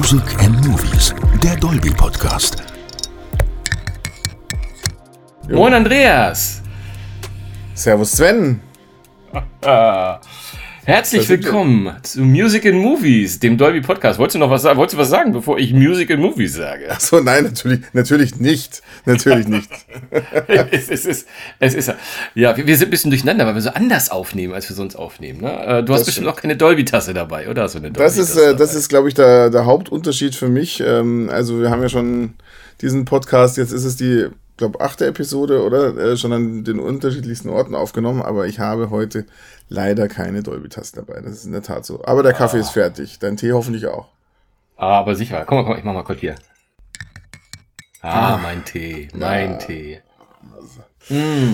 [0.00, 2.62] Music and Movies, der Dolby Podcast.
[5.50, 6.62] Moin Andreas.
[7.74, 8.62] Servus Sven.
[10.90, 14.18] Herzlich willkommen zu Music and Movies, dem Dolby Podcast.
[14.18, 14.76] Wolltest du noch was sagen?
[14.76, 16.90] Wolltest du was sagen, bevor ich Music and Movies sage?
[16.90, 18.82] Achso, nein, natürlich, natürlich nicht.
[19.04, 19.70] Natürlich nicht.
[20.48, 21.28] es, ist, es, ist,
[21.60, 21.94] es ist,
[22.34, 24.96] ja, wir, wir sind ein bisschen durcheinander, weil wir so anders aufnehmen, als wir sonst
[24.96, 25.42] aufnehmen.
[25.42, 25.52] Ne?
[25.52, 26.28] Äh, Du hast Das bestimmt stimmt.
[26.28, 27.68] auch keine Dolby-Tasse dabei, oder?
[27.68, 30.82] Du eine Das ist, äh, das ist, glaube ich, der, der Hauptunterschied für mich.
[30.84, 32.34] Ähm, also wir haben ja schon
[32.80, 34.26] diesen Podcast, jetzt ist es die,
[34.60, 35.96] glaube achte Episode, oder?
[35.96, 39.26] Äh, schon an den unterschiedlichsten Orten aufgenommen, aber ich habe heute
[39.68, 41.20] leider keine Dolby-Tasten dabei.
[41.20, 42.04] Das ist in der Tat so.
[42.04, 43.18] Aber der Kaffee ist fertig.
[43.18, 44.06] Dein Tee hoffentlich auch.
[44.76, 45.44] Ah, aber sicher.
[45.46, 46.36] Komm mal, komm mal, ich mach mal kurz hier.
[48.02, 50.00] Ah, mein Tee, mein Tee.
[51.08, 51.52] Mm.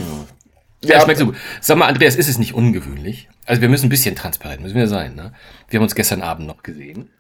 [0.83, 1.37] Ja, Ja, schmeckt so gut.
[1.61, 3.29] Sag mal, Andreas, ist es nicht ungewöhnlich?
[3.47, 5.33] Also wir müssen ein bisschen transparent, müssen wir sein, ne?
[5.69, 7.11] Wir haben uns gestern Abend noch gesehen.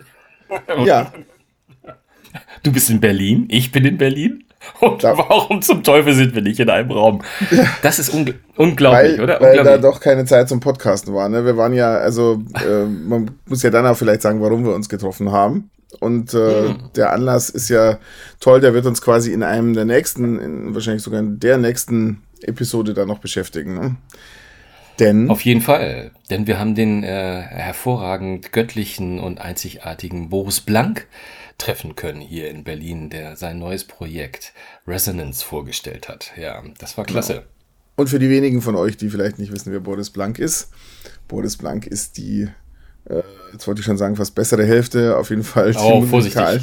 [0.84, 1.12] Ja,
[2.62, 4.42] Du bist in Berlin, ich bin in Berlin.
[4.80, 5.16] Und Ja.
[5.16, 7.22] warum zum Teufel sind wir nicht in einem Raum?
[7.82, 9.40] Das ist ungl unglaublich, weil, oder?
[9.40, 11.28] weil da doch keine Zeit zum Podcasten war.
[11.28, 11.44] Ne?
[11.44, 14.88] Wir waren ja, also äh, man muss ja dann auch vielleicht sagen, warum wir uns
[14.88, 15.70] getroffen haben.
[16.00, 16.76] Und äh, Hm.
[16.96, 17.98] der Anlass ist ja
[18.40, 22.22] toll, der wird uns quasi in einem der nächsten, in, wahrscheinlich sogar in der nächsten
[22.42, 23.74] Episode dann noch beschäftigen.
[23.74, 23.96] Ne?
[24.98, 31.06] Denn Auf jeden Fall, denn wir haben den äh, hervorragend göttlichen und einzigartigen Boris Blank
[31.58, 34.52] treffen können hier in Berlin, der sein neues Projekt
[34.86, 36.32] Resonance vorgestellt hat.
[36.36, 37.44] Ja, das war klasse.
[37.96, 40.68] Und für die wenigen von euch, die vielleicht nicht wissen, wer Boris Blank ist,
[41.28, 42.46] Boris Blank ist die,
[43.08, 46.60] äh, jetzt wollte ich schon sagen, fast bessere Hälfte, auf jeden Fall die, Oh, musikal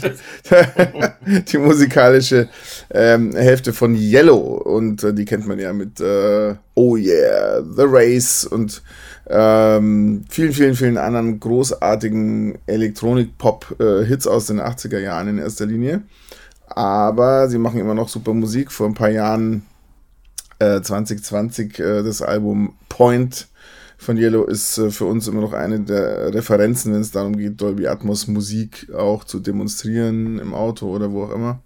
[1.52, 2.50] die musikalische
[2.92, 4.38] ähm, Hälfte von Yellow.
[4.38, 8.84] Und äh, die kennt man ja mit äh, Oh Yeah, The Race und
[9.28, 16.04] ähm, vielen, vielen, vielen anderen großartigen Elektronik-Pop-Hits aus den 80er Jahren in erster Linie.
[16.68, 18.72] Aber sie machen immer noch super Musik.
[18.72, 19.64] Vor ein paar Jahren
[20.60, 23.48] äh, 2020 äh, das Album Point
[23.98, 27.62] von Yellow ist äh, für uns immer noch eine der Referenzen, wenn es darum geht,
[27.62, 31.62] Dolby Atmos Musik auch zu demonstrieren im Auto oder wo auch immer.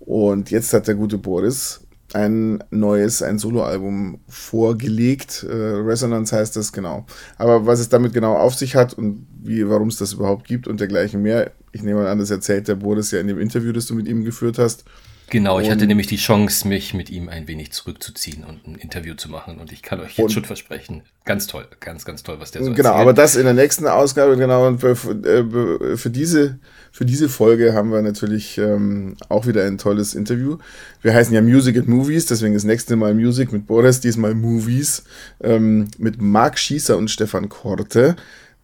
[0.00, 1.80] Und jetzt hat der gute Boris
[2.12, 5.44] ein neues, ein Soloalbum vorgelegt.
[5.48, 7.06] Äh, Resonance heißt das genau.
[7.38, 10.66] Aber was es damit genau auf sich hat und wie, warum es das überhaupt gibt
[10.68, 13.72] und dergleichen mehr, ich nehme mal an, das erzählt der Boris ja in dem Interview,
[13.72, 14.84] das du mit ihm geführt hast.
[15.30, 18.74] Genau, ich hatte Und- nämlich die Chance, mich mit ihm ein wenig zurückzuziehen und ein
[18.74, 19.58] Interview zu machen.
[19.60, 22.64] Und ich kann euch jetzt Und- schon versprechen, ganz toll, ganz, ganz toll, was der
[22.64, 23.00] so Genau, erzählt.
[23.02, 24.66] aber das in der nächsten Ausgabe, genau.
[24.66, 26.58] Und für, für, für, diese,
[26.92, 30.58] für diese Folge haben wir natürlich ähm, auch wieder ein tolles Interview.
[31.02, 35.04] Wir heißen ja Music and Movies, deswegen das nächste Mal Music mit Boris, diesmal Movies,
[35.42, 38.16] ähm, mit Marc Schießer und Stefan Korte.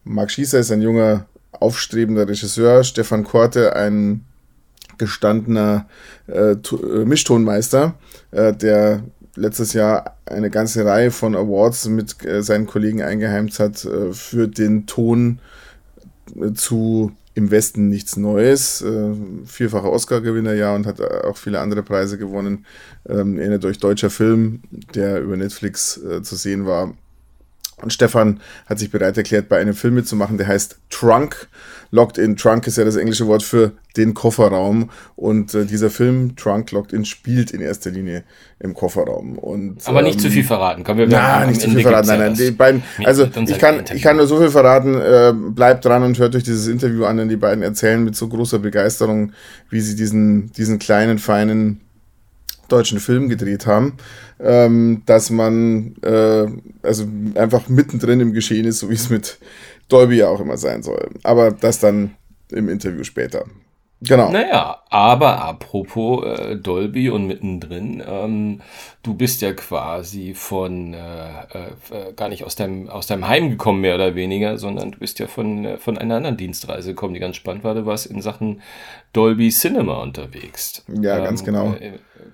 [0.03, 4.25] Marc Schießer ist ein junger, aufstrebender Regisseur, Stefan Korte ein
[4.97, 5.87] gestandener
[6.27, 7.95] äh, äh, Mischtonmeister,
[8.31, 9.03] äh, der
[9.35, 14.47] letztes Jahr eine ganze Reihe von Awards mit äh, seinen Kollegen eingeheimt hat äh, für
[14.47, 15.39] den Ton
[16.35, 18.81] äh, zu Im Westen nichts Neues.
[18.81, 19.13] Äh,
[19.45, 22.65] vierfacher Oscar-Gewinner, ja, und hat äh, auch viele andere Preise gewonnen.
[23.07, 24.63] Ähm, erinnert euch deutscher Film,
[24.95, 26.95] der über Netflix äh, zu sehen war.
[27.79, 31.47] Und Stefan hat sich bereit erklärt, bei einem Film mitzumachen, der heißt Trunk.
[31.91, 34.89] Locked in Trunk ist ja das englische Wort für den Kofferraum.
[35.15, 38.23] Und äh, dieser Film, Trunk Locked in, spielt in erster Linie
[38.59, 39.37] im Kofferraum.
[39.37, 40.83] Und, aber nicht ähm, zu viel verraten.
[40.83, 42.07] Kommen wir na, nicht zu viel verraten.
[42.07, 43.97] Nein, ja nein, die beiden, also ich kann, Interview.
[43.97, 44.95] ich kann nur so viel verraten.
[44.95, 48.27] Äh, bleibt dran und hört euch dieses Interview an, denn die beiden erzählen mit so
[48.27, 49.33] großer Begeisterung,
[49.69, 51.81] wie sie diesen, diesen kleinen, feinen
[52.67, 53.97] deutschen Film gedreht haben,
[54.39, 56.47] ähm, dass man äh,
[56.83, 57.05] also
[57.35, 59.39] einfach mittendrin im Geschehen ist, so wie es mit
[59.89, 61.09] Dolby ja auch immer sein soll.
[61.23, 62.15] Aber das dann
[62.51, 63.45] im Interview später.
[64.01, 64.29] Genau.
[64.29, 68.61] Naja, aber apropos äh, Dolby und mittendrin, ähm,
[69.01, 73.81] du bist ja quasi von äh, äh, gar nicht aus deinem, aus deinem Heim gekommen,
[73.81, 77.19] mehr oder weniger, sondern du bist ja von, äh, von einer anderen Dienstreise gekommen, die
[77.19, 77.73] ganz spannend war.
[77.73, 78.61] Du warst in Sachen
[79.13, 80.83] Dolby Cinema unterwegs.
[81.01, 81.75] Ja, ganz genau.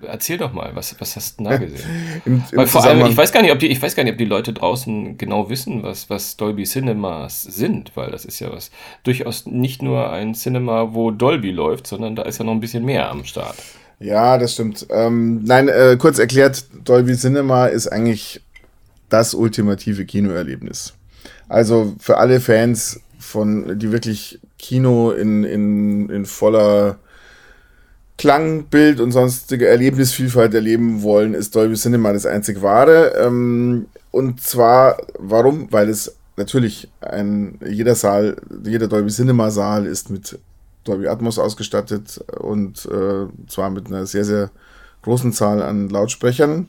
[0.02, 1.80] Äh, erzähl doch mal, was, was hast du da gesehen?
[2.24, 4.18] Im, im vor allem, ich weiß gar nicht, ob die, ich weiß gar nicht, ob
[4.18, 8.70] die Leute draußen genau wissen, was, was Dolby Cinemas sind, weil das ist ja was
[9.02, 12.84] durchaus nicht nur ein Cinema, wo Dolby läuft, sondern da ist ja noch ein bisschen
[12.84, 13.56] mehr am Start.
[14.00, 14.86] Ja, das stimmt.
[14.90, 18.40] Ähm, nein, äh, kurz erklärt, Dolby Cinema ist eigentlich
[19.08, 20.94] das ultimative Kinoerlebnis.
[21.48, 26.98] Also für alle Fans von, die wirklich Kino in, in, in voller
[28.16, 33.14] Klang, Bild und sonstige Erlebnisvielfalt erleben wollen, ist Dolby Cinema das einzig wahre.
[33.16, 35.72] Ähm, und zwar, warum?
[35.72, 40.38] Weil es natürlich ein, jeder Saal, jeder Dolby Cinema Saal ist mit
[40.84, 44.50] Dolby Atmos ausgestattet und äh, zwar mit einer sehr, sehr
[45.02, 46.68] großen Zahl an Lautsprechern,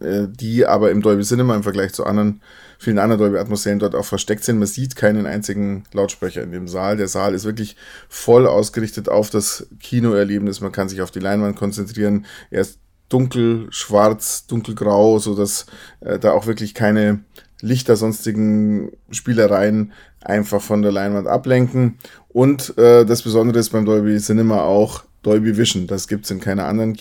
[0.00, 2.40] äh, die aber im Dolby Cinema im Vergleich zu anderen,
[2.78, 4.58] vielen anderen Dolby Atmos Serien dort auch versteckt sind.
[4.58, 6.96] Man sieht keinen einzigen Lautsprecher in dem Saal.
[6.96, 7.76] Der Saal ist wirklich
[8.08, 10.60] voll ausgerichtet auf das Kinoerlebnis.
[10.60, 12.26] Man kann sich auf die Leinwand konzentrieren.
[12.50, 12.78] Er ist
[13.08, 15.66] dunkel, schwarz, dunkelgrau, so dass
[16.00, 17.20] äh, da auch wirklich keine
[17.60, 21.98] Lichter, sonstigen Spielereien einfach von der Leinwand ablenken.
[22.28, 25.86] Und äh, das Besondere ist beim Dolby Cinema auch Dolby Vision.
[25.86, 26.94] Das gibt es in keiner anderen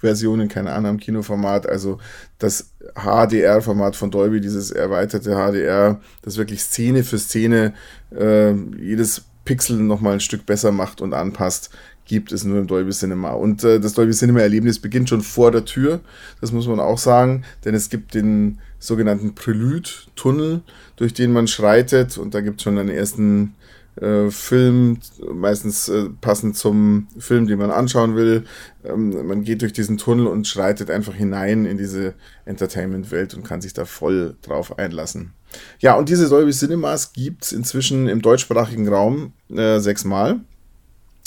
[0.00, 1.68] Kinoversion, in keinem anderen Kinoformat.
[1.68, 1.98] Also
[2.38, 7.74] das HDR-Format von Dolby, dieses erweiterte HDR, das wirklich Szene für Szene
[8.16, 11.70] äh, jedes Pixel nochmal ein Stück besser macht und anpasst,
[12.04, 13.32] gibt es nur im Dolby Cinema.
[13.32, 16.00] Und äh, das Dolby Cinema-Erlebnis beginnt schon vor der Tür,
[16.40, 20.62] das muss man auch sagen, denn es gibt den sogenannten Prelude-Tunnel,
[20.96, 23.54] durch den man schreitet und da gibt es schon einen ersten
[23.96, 24.98] äh, Film,
[25.32, 28.44] meistens äh, passend zum Film, den man anschauen will.
[28.84, 32.14] Ähm, man geht durch diesen Tunnel und schreitet einfach hinein in diese
[32.44, 35.32] Entertainment-Welt und kann sich da voll drauf einlassen.
[35.80, 40.40] Ja, und diese Dolby Cinemas gibt es inzwischen im deutschsprachigen Raum äh, sechsmal.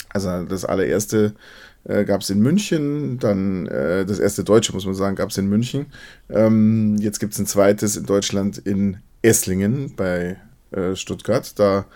[0.08, 1.34] Also das allererste
[1.84, 5.38] äh, gab es in München, dann äh, das erste Deutsche, muss man sagen, gab es
[5.38, 5.86] in München.
[6.30, 10.36] Ähm, jetzt gibt es ein zweites in Deutschland in Esslingen bei
[10.74, 11.58] äh, Stuttgart.
[11.58, 11.86] Da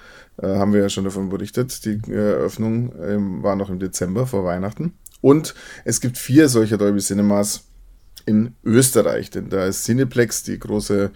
[0.41, 1.85] äh, haben wir ja schon davon berichtet.
[1.85, 4.93] Die äh, Eröffnung ähm, war noch im Dezember vor Weihnachten.
[5.21, 5.55] Und
[5.85, 7.65] es gibt vier solcher Dolby Cinemas
[8.27, 11.11] in Österreich, denn da ist Cineplex, die große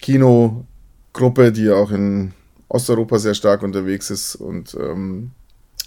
[0.00, 2.32] Kinogruppe, die auch in
[2.68, 5.30] Osteuropa sehr stark unterwegs ist und ähm,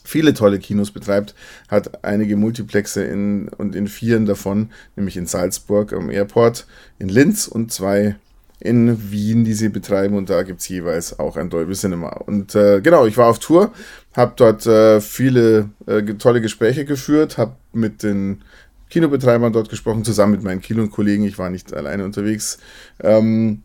[0.04, 1.36] viele tolle Kinos betreibt,
[1.68, 6.66] hat einige Multiplexe in, und in vieren davon, nämlich in Salzburg am Airport,
[6.98, 8.16] in Linz und zwei
[8.60, 12.10] in Wien, die sie betreiben und da gibt es jeweils auch ein Dolby Cinema.
[12.10, 13.72] Und äh, genau, ich war auf Tour,
[14.16, 18.42] habe dort äh, viele äh, tolle Gespräche geführt, habe mit den
[18.90, 22.58] Kinobetreibern dort gesprochen, zusammen mit meinen Kinokollegen, ich war nicht alleine unterwegs.
[23.02, 23.62] Ähm,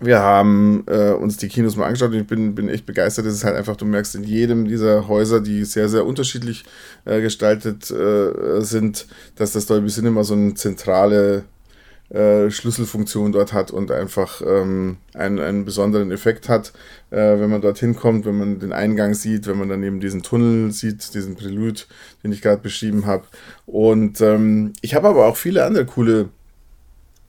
[0.00, 3.26] wir haben äh, uns die Kinos mal angeschaut und ich bin, bin echt begeistert.
[3.26, 6.64] Es ist halt einfach, du merkst in jedem dieser Häuser, die sehr, sehr unterschiedlich
[7.04, 9.06] äh, gestaltet äh, sind,
[9.36, 11.44] dass das Dolby Cinema so eine zentrale
[12.10, 16.72] äh, Schlüsselfunktion dort hat und einfach ähm, einen, einen besonderen Effekt hat,
[17.10, 20.22] äh, wenn man dorthin kommt, wenn man den Eingang sieht, wenn man dann eben diesen
[20.22, 21.82] Tunnel sieht, diesen Prelude,
[22.24, 23.24] den ich gerade beschrieben habe.
[23.66, 26.30] Und ähm, ich habe aber auch viele andere coole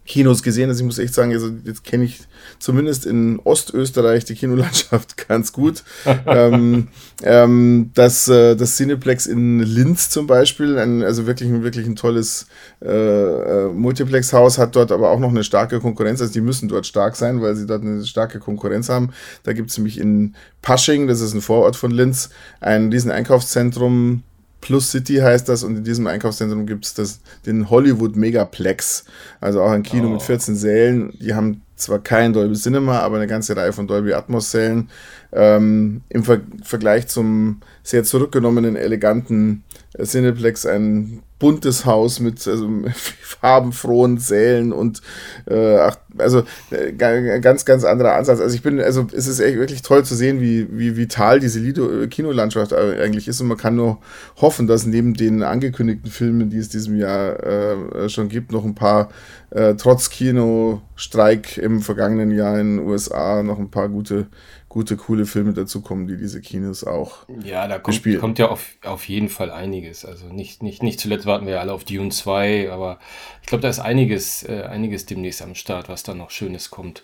[0.09, 0.69] Kinos gesehen.
[0.69, 2.19] Also ich muss echt sagen, also jetzt kenne ich
[2.57, 5.83] zumindest in Ostösterreich die Kinolandschaft ganz gut.
[6.25, 6.87] ähm,
[7.21, 12.47] ähm, das, äh, das Cineplex in Linz zum Beispiel, ein, also wirklich, wirklich ein tolles
[12.81, 16.21] äh, äh, Multiplex-Haus, hat dort aber auch noch eine starke Konkurrenz.
[16.21, 19.11] Also die müssen dort stark sein, weil sie dort eine starke Konkurrenz haben.
[19.43, 24.23] Da gibt es nämlich in Pasching, das ist ein Vorort von Linz, ein riesen Einkaufszentrum,
[24.61, 29.05] Plus City heißt das und in diesem Einkaufszentrum gibt es den Hollywood Megaplex,
[29.39, 30.11] also auch ein Kino oh.
[30.11, 31.13] mit 14 Sälen.
[31.19, 34.89] Die haben zwar kein Dolby Cinema, aber eine ganze Reihe von Dolby Atmos Sälen.
[35.31, 39.63] Ähm, Im Ver Vergleich zum sehr zurückgenommenen, eleganten
[39.93, 42.69] äh, Cineplex ein buntes Haus mit also,
[43.21, 45.01] farbenfrohen Sälen und
[45.45, 48.41] äh, also äh, ganz, ganz anderer Ansatz.
[48.41, 51.59] Also ich bin, also es ist echt wirklich toll zu sehen, wie, wie vital diese
[51.59, 53.99] Lido Kinolandschaft eigentlich ist und man kann nur
[54.37, 58.75] hoffen, dass neben den angekündigten Filmen, die es diesem Jahr äh, schon gibt, noch ein
[58.75, 59.09] paar
[59.51, 64.27] äh, trotz Kinostreik im vergangenen Jahr in den USA noch ein paar gute
[64.69, 69.09] gute, coole Filme dazukommen, die diese Kinos auch Ja, da kommt, kommt ja auf, auf
[69.09, 70.05] jeden Fall einiges.
[70.05, 72.99] Also nicht, nicht, nicht zuletzt warten wir ja alle auf Dune 2, aber
[73.41, 77.01] ich glaube, da ist einiges, äh, einiges demnächst am Start, was da noch Schönes kommt.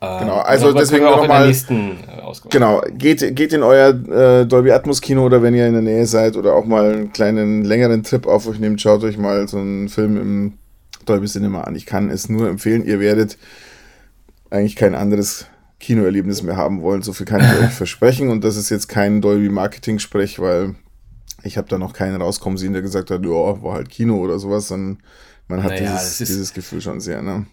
[0.00, 1.50] Äh, genau, also deswegen nochmal.
[1.50, 5.82] Äh, genau, geht, geht in euer äh, Dolby Atmos Kino oder wenn ihr in der
[5.82, 9.48] Nähe seid oder auch mal einen kleinen, längeren Trip auf euch nehmt, schaut euch mal
[9.48, 10.58] so einen Film im
[11.06, 11.74] Dolby Cinema an.
[11.74, 13.36] Ich kann es nur empfehlen, ihr werdet
[14.48, 15.46] eigentlich kein anderes
[15.80, 17.02] Kinoerlebnis mehr haben wollen.
[17.02, 18.28] So viel kann ich euch versprechen.
[18.28, 20.76] Und das ist jetzt kein Dolby-Marketing-Sprech, weil
[21.42, 24.38] ich habe da noch keinen rauskommen sehen, der gesagt hat, ja, war halt Kino oder
[24.38, 25.02] sowas, sondern
[25.48, 27.46] man hat naja, dieses, dieses Gefühl schon sehr, ne?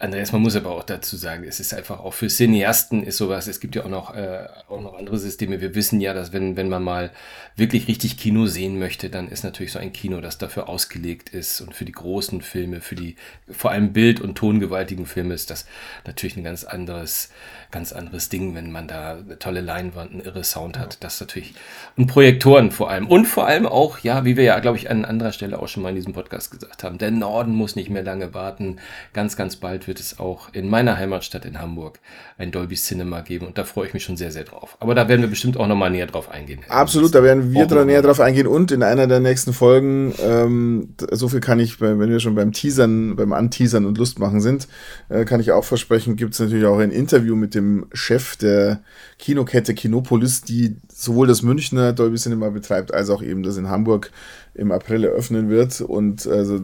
[0.00, 3.48] Andreas, man muss aber auch dazu sagen, es ist einfach auch für Cineasten ist sowas,
[3.48, 5.60] es gibt ja auch noch, äh, auch noch andere Systeme.
[5.60, 7.10] Wir wissen ja, dass wenn, wenn man mal
[7.56, 11.60] wirklich richtig Kino sehen möchte, dann ist natürlich so ein Kino, das dafür ausgelegt ist
[11.60, 13.16] und für die großen Filme, für die
[13.50, 15.66] vor allem Bild- und tongewaltigen Filme ist das
[16.06, 17.30] natürlich ein ganz anderes,
[17.70, 21.02] ganz anderes Ding, wenn man da eine tolle Leinwand, einen irre Sound hat.
[21.02, 21.54] Das natürlich,
[21.96, 23.06] und Projektoren vor allem.
[23.06, 25.82] Und vor allem auch, ja, wie wir ja, glaube ich, an anderer Stelle auch schon
[25.82, 28.76] mal in diesem Podcast gesagt haben, der Norden muss nicht mehr lange warten.
[29.12, 31.98] Ganz, ganz bald wird es auch in meiner Heimatstadt in Hamburg
[32.38, 34.76] ein Dolby Cinema geben und da freue ich mich schon sehr, sehr drauf.
[34.80, 36.60] Aber da werden wir bestimmt auch nochmal näher drauf eingehen.
[36.68, 40.94] Absolut, da werden wir dran, näher drauf eingehen und in einer der nächsten Folgen, ähm,
[41.10, 44.68] so viel kann ich, wenn wir schon beim Teasern, beim Anteasern und Lustmachen sind,
[45.08, 47.57] äh, kann ich auch versprechen, gibt es natürlich auch ein Interview mit dem
[47.92, 48.82] Chef der
[49.18, 54.10] Kinokette Kinopolis, die sowohl das Münchner Dolby Cinema betreibt, als auch eben das in Hamburg
[54.54, 55.80] im April eröffnen wird.
[55.80, 56.60] Und also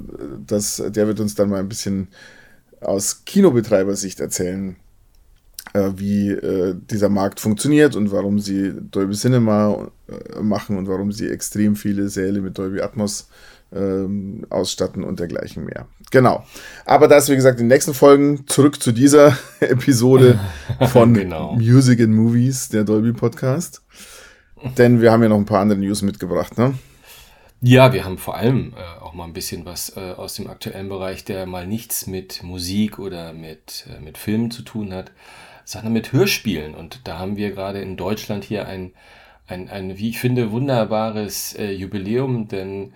[0.47, 2.09] das, der wird uns dann mal ein bisschen
[2.81, 4.77] aus Kinobetreibersicht erzählen,
[5.73, 11.13] äh, wie äh, dieser Markt funktioniert und warum sie Dolby Cinema äh, machen und warum
[11.13, 13.29] sie extrem viele Säle mit Dolby Atmos
[13.75, 15.87] ähm, ausstatten und dergleichen mehr.
[16.11, 16.45] Genau.
[16.85, 20.39] Aber das, wie gesagt, in den nächsten Folgen zurück zu dieser Episode
[20.93, 21.55] von genau.
[21.55, 23.83] Music and Movies, der Dolby Podcast.
[24.79, 26.75] Denn wir haben ja noch ein paar andere News mitgebracht, ne?
[27.61, 30.89] Ja, wir haben vor allem äh, auch mal ein bisschen was äh, aus dem aktuellen
[30.89, 35.13] Bereich, der mal nichts mit Musik oder mit, äh, mit Filmen zu tun hat,
[35.65, 36.75] sondern mit Hörspielen.
[36.75, 38.93] Und da haben wir gerade in Deutschland hier ein,
[39.47, 42.93] ein, ein wie ich finde, wunderbares äh, Jubiläum, denn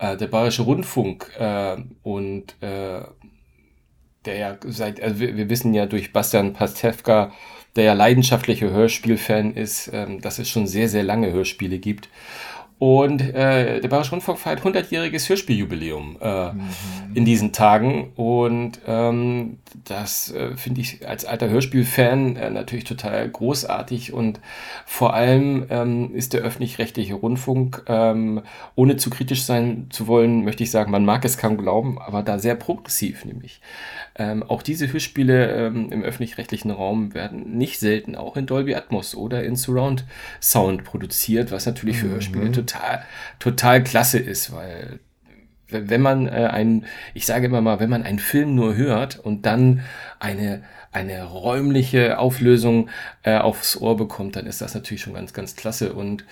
[0.00, 3.02] äh, der Bayerische Rundfunk äh, und äh,
[4.24, 7.32] der ja seit, also wir, wir wissen ja durch Bastian Pastewka,
[7.76, 12.08] der ja leidenschaftlicher Hörspielfan ist, ähm, dass es schon sehr, sehr lange Hörspiele gibt.
[12.80, 16.60] Und äh, der Bayerische Rundfunk feiert 100-jähriges Hörspieljubiläum äh, mhm.
[17.12, 18.12] in diesen Tagen.
[18.16, 24.14] Und ähm, das äh, finde ich als alter Hörspielfan äh, natürlich total großartig.
[24.14, 24.40] Und
[24.86, 28.40] vor allem ähm, ist der öffentlich-rechtliche Rundfunk, ähm,
[28.76, 32.22] ohne zu kritisch sein zu wollen, möchte ich sagen, man mag es kaum glauben, aber
[32.22, 33.60] da sehr progressiv nämlich.
[34.16, 39.14] Ähm, auch diese Hörspiele ähm, im öffentlich-rechtlichen Raum werden nicht selten auch in Dolby Atmos
[39.14, 40.06] oder in Surround
[40.40, 42.52] Sound produziert, was natürlich für Hörspiele mhm.
[42.54, 42.69] total,
[43.38, 45.00] total klasse ist, weil
[45.68, 46.84] wenn man äh, einen,
[47.14, 49.82] ich sage immer mal, wenn man einen Film nur hört und dann
[50.18, 50.62] eine
[50.92, 52.90] eine räumliche Auflösung
[53.22, 55.92] äh, aufs Ohr bekommt, dann ist das natürlich schon ganz, ganz klasse.
[55.92, 56.24] Und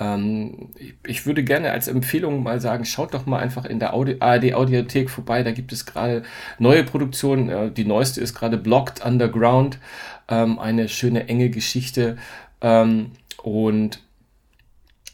[0.00, 0.70] ähm,
[1.06, 4.54] ich würde gerne als Empfehlung mal sagen, schaut doch mal einfach in der Audi ARD
[4.54, 5.42] Audiothek vorbei.
[5.42, 6.22] Da gibt es gerade
[6.58, 7.50] neue Produktionen.
[7.50, 9.78] Äh, die neueste ist gerade Blocked Underground.
[10.28, 12.16] Ähm, eine schöne, enge Geschichte.
[12.62, 13.10] Ähm,
[13.42, 14.00] und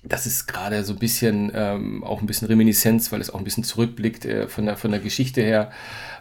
[0.04, 3.44] das ist gerade so ein bisschen ähm, auch ein bisschen Reminiszenz, weil es auch ein
[3.44, 5.70] bisschen zurückblickt äh, von, der, von der Geschichte her.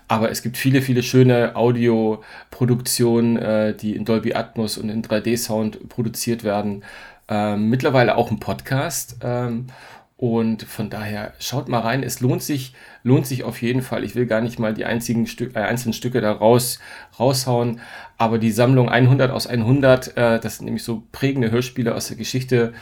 [0.08, 5.90] Aber es gibt viele, viele schöne Audioproduktionen, äh, die in Dolby Atmos und in 3D-Sound
[5.90, 6.84] produziert werden.
[7.28, 9.18] Ähm, mittlerweile auch ein Podcast.
[9.24, 9.68] Ähm,
[10.18, 12.04] und von daher schaut mal rein.
[12.04, 14.04] Es lohnt sich, lohnt sich auf jeden Fall.
[14.04, 16.78] Ich will gar nicht mal die einzigen Stück, äh, einzelnen Stücke da raus,
[17.18, 17.82] raushauen.
[18.20, 22.18] Aber die Sammlung 100 aus 100, äh, das sind nämlich so prägende Hörspiele aus der
[22.18, 22.74] Geschichte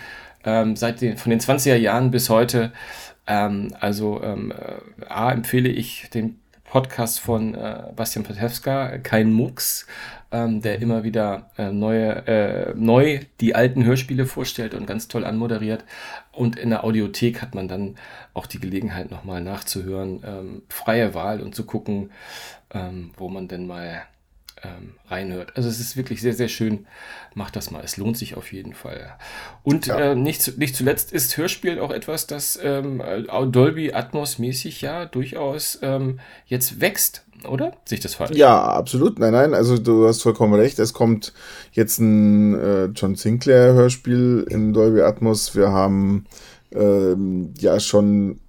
[0.50, 2.72] ähm, seit den, von den 20er Jahren bis heute.
[3.28, 9.88] Ähm, also ähm, äh, A empfehle ich den Podcast von äh, Bastian Patewska, kein Mucks,
[10.32, 15.26] ähm, der immer wieder äh, neue, äh, neu die alten Hörspiele vorstellt und ganz toll
[15.26, 15.84] anmoderiert.
[16.32, 17.96] Und in der Audiothek hat man dann
[18.34, 22.12] auch die Gelegenheit, nochmal nachzuhören, ähm, freie Wahl und zu gucken,
[22.72, 24.04] ähm, wo man denn mal
[24.64, 25.54] ähm, reinhört.
[25.56, 26.86] Also es ist wirklich sehr, sehr schön.
[27.34, 27.82] Macht das mal.
[27.84, 29.16] Es lohnt sich auf jeden Fall.
[29.64, 30.12] Und ja.
[30.12, 33.02] äh, nicht, nicht zuletzt ist Hörspiel auch etwas, das ähm,
[33.52, 37.24] Dolby Atmos mäßig ja durchaus ähm, jetzt wächst.
[37.48, 37.72] Oder?
[37.86, 38.36] Sich das falsch?
[38.36, 39.18] Ja, absolut.
[39.18, 40.78] Nein, nein, also du hast vollkommen recht.
[40.80, 41.34] Es kommt
[41.72, 45.56] jetzt ein äh, John Sinclair Hörspiel in Dolby Atmos.
[45.56, 46.26] Wir haben
[46.74, 48.40] ähm, ja schon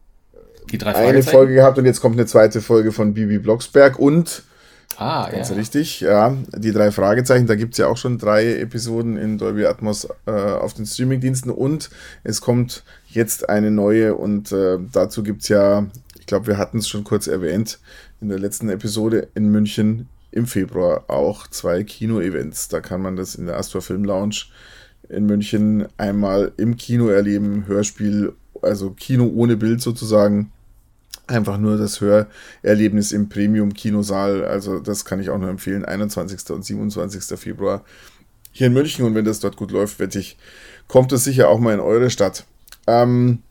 [0.83, 4.43] eine Folge gehabt und jetzt kommt eine zweite Folge von Bibi Blocksberg und
[4.97, 5.55] Ah, Ganz ja.
[5.57, 6.37] richtig, ja.
[6.57, 10.31] Die drei Fragezeichen, da gibt es ja auch schon drei Episoden in Dolby Atmos äh,
[10.31, 11.91] auf den Streamingdiensten und
[12.23, 15.87] es kommt jetzt eine neue und äh, dazu gibt es ja,
[16.19, 17.79] ich glaube, wir hatten es schon kurz erwähnt
[18.21, 22.69] in der letzten Episode in München im Februar auch zwei Kino-Events.
[22.69, 24.45] Da kann man das in der Astor Film Lounge
[25.09, 28.33] in München einmal im Kino erleben, Hörspiel,
[28.63, 30.53] also Kino ohne Bild sozusagen
[31.31, 34.45] einfach nur das Hörerlebnis im Premium-Kinosaal.
[34.45, 35.85] Also das kann ich auch nur empfehlen.
[35.85, 36.51] 21.
[36.51, 37.39] und 27.
[37.39, 37.85] Februar
[38.53, 39.05] hier in München.
[39.05, 40.37] Und wenn das dort gut läuft, wette ich,
[40.89, 42.45] kommt es sicher auch mal in eure Stadt.
[42.87, 43.43] Ähm,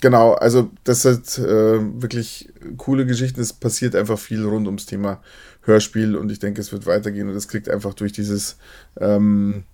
[0.00, 3.40] genau, also das sind äh, wirklich coole Geschichten.
[3.40, 5.20] Es passiert einfach viel rund ums Thema
[5.62, 8.56] Hörspiel und ich denke, es wird weitergehen und es kriegt einfach durch dieses
[9.00, 9.64] ähm,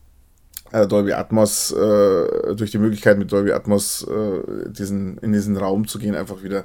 [0.73, 5.87] äh, Dolby Atmos, äh, durch die Möglichkeit mit Dolby Atmos äh, diesen, in diesen Raum
[5.87, 6.65] zu gehen, einfach wieder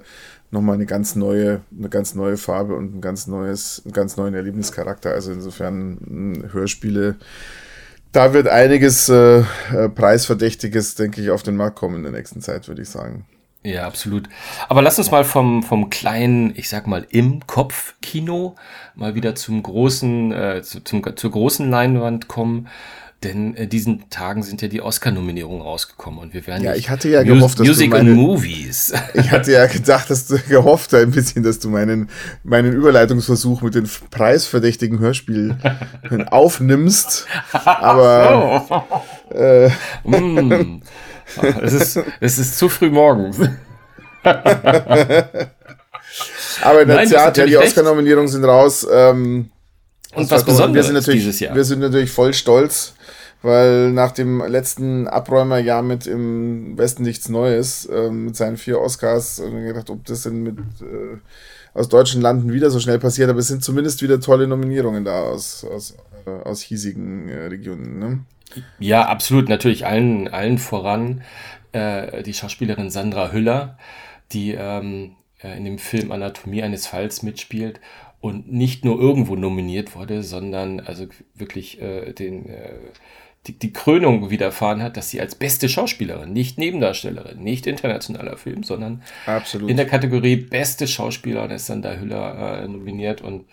[0.52, 4.34] nochmal eine ganz neue, eine ganz neue Farbe und ein ganz neues, einen ganz neuen
[4.34, 5.12] Erlebnischarakter.
[5.12, 7.16] Also insofern Hörspiele.
[8.12, 12.42] Da wird einiges äh, äh, Preisverdächtiges, denke ich, auf den Markt kommen in der nächsten
[12.42, 13.26] Zeit, würde ich sagen.
[13.64, 14.30] Ja, absolut.
[14.70, 18.56] Aber lass uns mal vom, vom kleinen, ich sag mal, im Kopf-Kino
[18.96, 22.70] mal wieder zum großen, äh, zu, zum, zur großen Leinwand kommen.
[23.24, 27.10] Denn äh, diesen Tagen sind ja die Oscar-Nominierungen rausgekommen und wir werden ja, ich hatte
[27.10, 28.94] ja gehofft, dass Music du meine, Movies.
[29.16, 32.10] Ich hatte ja gedacht, dass du gehofft ein bisschen, dass du meinen
[32.44, 35.58] meinen Überleitungsversuch mit den preisverdächtigen Hörspielen
[36.28, 37.26] aufnimmst.
[37.54, 39.34] Aber oh.
[39.34, 39.70] äh,
[40.04, 40.82] mm.
[41.64, 43.40] es ist es ist zu früh morgens.
[46.62, 48.86] Aber in der Nein, Tat, ja, die Oscar-Nominierungen sind raus.
[48.92, 49.50] Ähm,
[50.14, 51.56] und was Besonderes wir sind natürlich, dieses Jahr.
[51.56, 52.94] Wir sind natürlich voll stolz,
[53.42, 59.40] weil nach dem letzten Abräumerjahr mit im Westen nichts Neues, äh, mit seinen vier Oscars,
[59.40, 61.18] äh, gedacht, ob das denn mit äh,
[61.74, 65.22] aus deutschen Landen wieder so schnell passiert, aber es sind zumindest wieder tolle Nominierungen da
[65.22, 68.00] aus, aus, äh, aus hiesigen äh, Regionen.
[68.00, 68.20] Ne?
[68.80, 71.22] Ja, absolut, natürlich allen, allen voran
[71.74, 73.78] äh, die Schauspielerin Sandra Hüller,
[74.32, 77.80] die ähm, in dem Film Anatomie eines Falls mitspielt
[78.20, 82.74] und nicht nur irgendwo nominiert wurde, sondern also wirklich äh, den, äh,
[83.48, 88.64] die, die Krönung widerfahren hat, dass sie als beste Schauspielerin, nicht Nebendarstellerin, nicht internationaler Film,
[88.64, 89.70] sondern Absolut.
[89.70, 93.46] in der Kategorie beste Schauspielerin ist dann da Hüller äh, nominiert und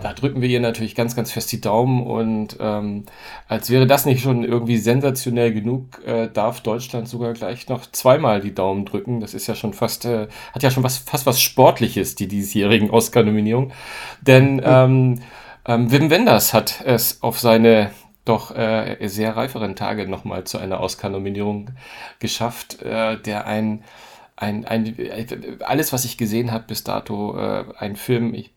[0.00, 3.04] da drücken wir ihr natürlich ganz, ganz fest die Daumen und ähm,
[3.46, 8.40] als wäre das nicht schon irgendwie sensationell genug, äh, darf Deutschland sogar gleich noch zweimal
[8.40, 9.20] die Daumen drücken.
[9.20, 12.90] Das ist ja schon fast, äh, hat ja schon was, fast was Sportliches, die diesjährigen
[12.90, 13.70] Oscar-Nominierung.
[14.20, 15.20] Denn ähm,
[15.66, 17.90] ähm, Wim Wenders hat es auf seine
[18.24, 21.70] doch äh, sehr reiferen Tage nochmal zu einer Oscar-Nominierung
[22.18, 23.84] geschafft, äh, der ein
[24.36, 24.96] ein, ein,
[25.60, 28.52] alles, was ich gesehen habe bis dato, äh, ein Film, ich,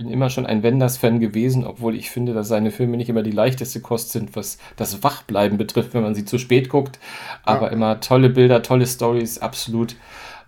[0.00, 3.30] bin immer schon ein Wenders-Fan gewesen, obwohl ich finde, dass seine Filme nicht immer die
[3.30, 6.98] leichteste Kost sind, was das Wachbleiben betrifft, wenn man sie zu spät guckt.
[7.44, 7.72] Aber ja.
[7.72, 9.96] immer tolle Bilder, tolle Stories, absolut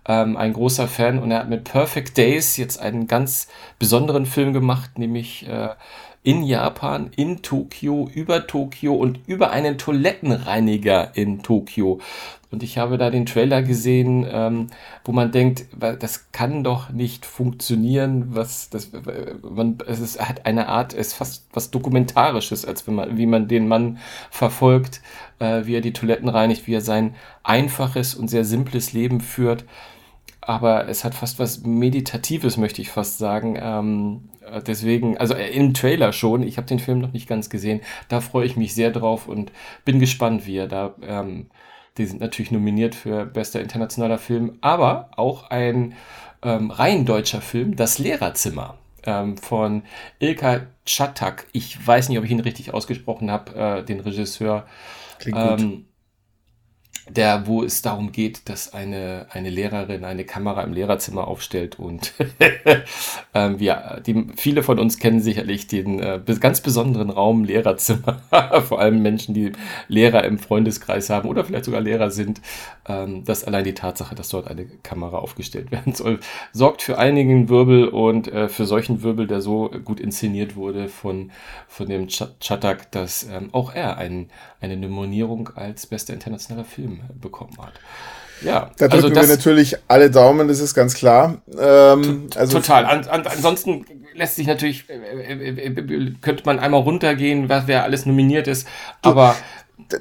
[0.07, 1.19] ähm, ein großer Fan.
[1.19, 5.69] Und er hat mit Perfect Days jetzt einen ganz besonderen Film gemacht, nämlich äh,
[6.23, 11.99] in Japan, in Tokio, über Tokio und über einen Toilettenreiniger in Tokio.
[12.49, 14.67] Und ich habe da den Trailer gesehen, ähm,
[15.03, 18.35] wo man denkt, das kann doch nicht funktionieren.
[18.35, 18.91] Was das,
[19.41, 23.25] man, es ist, hat eine Art, es ist fast was Dokumentarisches, als wenn man, wie
[23.25, 23.97] man den Mann
[24.29, 25.01] verfolgt,
[25.39, 29.65] äh, wie er die Toiletten reinigt, wie er sein einfaches und sehr simples Leben führt
[30.47, 33.57] aber es hat fast was Meditatives, möchte ich fast sagen.
[33.61, 34.29] Ähm,
[34.65, 38.21] deswegen, also äh, im Trailer schon, ich habe den Film noch nicht ganz gesehen, da
[38.21, 39.51] freue ich mich sehr drauf und
[39.85, 41.47] bin gespannt, wie er da, ähm,
[41.97, 45.93] die sind natürlich nominiert für bester internationaler Film, aber auch ein
[46.41, 49.83] ähm, rein deutscher Film, Das Lehrerzimmer ähm, von
[50.19, 51.47] Ilka Chatak.
[51.53, 54.65] Ich weiß nicht, ob ich ihn richtig ausgesprochen habe, äh, den Regisseur.
[55.19, 55.85] Klingt gut ähm,
[57.09, 62.13] der, wo es darum geht, dass eine, eine Lehrerin eine Kamera im Lehrerzimmer aufstellt und
[63.33, 68.21] ähm, ja, die, viele von uns kennen sicherlich den äh, ganz besonderen Raum Lehrerzimmer,
[68.67, 69.51] vor allem Menschen, die
[69.89, 72.41] Lehrer im Freundeskreis haben oder vielleicht sogar Lehrer sind,
[72.87, 76.19] ähm, dass allein die Tatsache, dass dort eine Kamera aufgestellt werden soll,
[76.53, 81.31] sorgt für einigen Wirbel und äh, für solchen Wirbel, der so gut inszeniert wurde von,
[81.67, 84.29] von dem Ch Chatak, dass ähm, auch er ein,
[84.61, 87.73] eine Nominierung als bester internationaler Film bekommen hat.
[88.41, 91.41] Ja, da drücken also das, wir natürlich alle Daumen, das ist ganz klar.
[91.57, 92.85] Ähm, also total.
[92.85, 97.83] An, an, ansonsten lässt sich natürlich, äh, äh, äh, könnte man einmal runtergehen, was wer
[97.83, 98.67] alles nominiert ist,
[99.01, 99.35] aber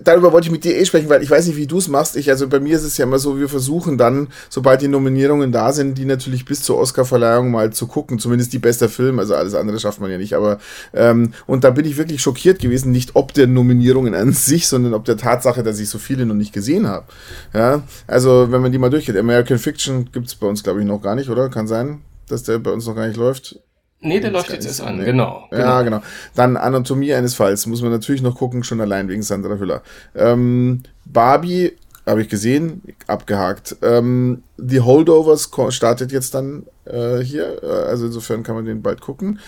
[0.05, 2.17] darüber wollte ich mit dir eh sprechen, weil ich weiß nicht, wie du es machst.
[2.17, 5.51] Ich, also bei mir ist es ja immer so, wir versuchen dann, sobald die Nominierungen
[5.51, 9.35] da sind, die natürlich bis zur Oscarverleihung mal zu gucken, zumindest die beste Film, also
[9.35, 10.59] alles andere schafft man ja nicht, aber
[10.93, 14.95] ähm, und da bin ich wirklich schockiert gewesen, nicht ob der Nominierungen an sich, sondern
[14.95, 17.07] ob der Tatsache, dass ich so viele noch nicht gesehen habe.
[17.55, 21.01] Ja, also wenn man die mal durchgeht, American Fiction gibt's bei uns, glaube ich, noch
[21.01, 21.49] gar nicht, oder?
[21.49, 23.59] Kann sein, dass der bei uns noch gar nicht läuft.
[24.03, 25.05] Nee, der läuft jetzt erst an, nee.
[25.05, 26.03] genau, Ja, genau.
[26.35, 29.83] Dann Anatomie eines Falls, muss man natürlich noch gucken, schon allein wegen Sandra Hüller.
[30.15, 31.73] Ähm, Barbie
[32.05, 33.77] habe ich gesehen, abgehakt.
[33.81, 39.01] Ähm, The Holdovers startet jetzt dann äh, hier, äh, also insofern kann man den bald
[39.01, 39.39] gucken.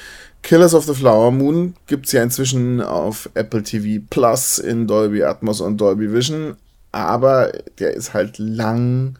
[0.42, 5.60] Killers of the Flower Moon gibt's ja inzwischen auf Apple TV Plus in Dolby Atmos
[5.60, 6.56] und Dolby Vision,
[6.92, 9.16] aber der ist halt lang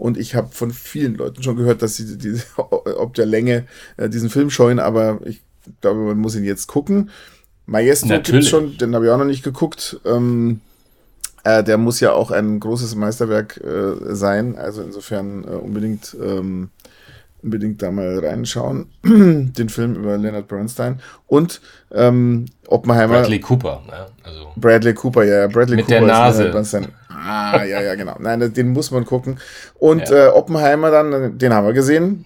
[0.00, 3.66] und ich habe von vielen Leuten schon gehört, dass sie die, ob der Länge
[3.98, 5.42] äh, diesen Film scheuen, aber ich
[5.82, 7.10] glaube, man muss ihn jetzt gucken.
[7.66, 10.00] Maestro gibt schon, den habe ich auch noch nicht geguckt.
[10.06, 10.60] Ähm,
[11.44, 14.56] äh, der muss ja auch ein großes Meisterwerk äh, sein.
[14.56, 16.70] Also insofern äh, unbedingt, ähm,
[17.42, 18.86] unbedingt da mal reinschauen.
[19.04, 21.00] den Film über Leonard Bernstein.
[21.26, 21.60] Und
[21.92, 23.20] ähm, Oppenheimer.
[23.20, 24.06] Bradley Cooper, ne?
[24.24, 26.00] Also Bradley Cooper, ja, Bradley mit Cooper.
[26.00, 26.90] Mit der Nase.
[27.20, 28.16] Ah, ja, ja, genau.
[28.18, 29.38] Nein, den muss man gucken.
[29.78, 30.26] Und ja.
[30.26, 32.24] äh, Oppenheimer dann, den haben wir gesehen.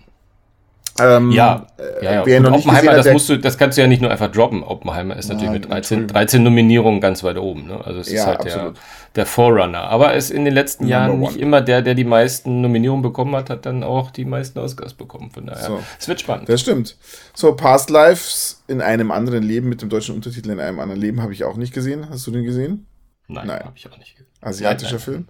[1.01, 1.67] Ähm, ja,
[2.01, 2.27] ja, ja.
[2.27, 4.63] Wer Oppenheimer, hat, das, musst du, das kannst du ja nicht nur einfach droppen.
[4.63, 7.67] Oppenheimer ist natürlich mit 13, 13 Nominierungen ganz weit oben.
[7.67, 7.85] Ne?
[7.85, 8.75] Also es ist ja, halt der,
[9.17, 9.81] der Forerunner.
[9.81, 13.35] Aber er ist in den letzten Jahren nicht immer der, der die meisten Nominierungen bekommen
[13.35, 15.33] hat, hat dann auch die meisten Oscars bekommen.
[15.33, 15.81] Von daher, so.
[15.99, 16.49] es wird spannend.
[16.49, 16.97] Das stimmt.
[17.35, 21.23] So, Past Lives in einem anderen Leben mit dem deutschen Untertitel in einem anderen Leben
[21.23, 22.09] habe ich auch nicht gesehen.
[22.09, 22.87] Hast du den gesehen?
[23.27, 23.61] Nein, Nein.
[23.65, 24.31] habe ich auch nicht gesehen.
[24.45, 25.15] Asiatischer nein, nein.
[25.15, 25.29] Film.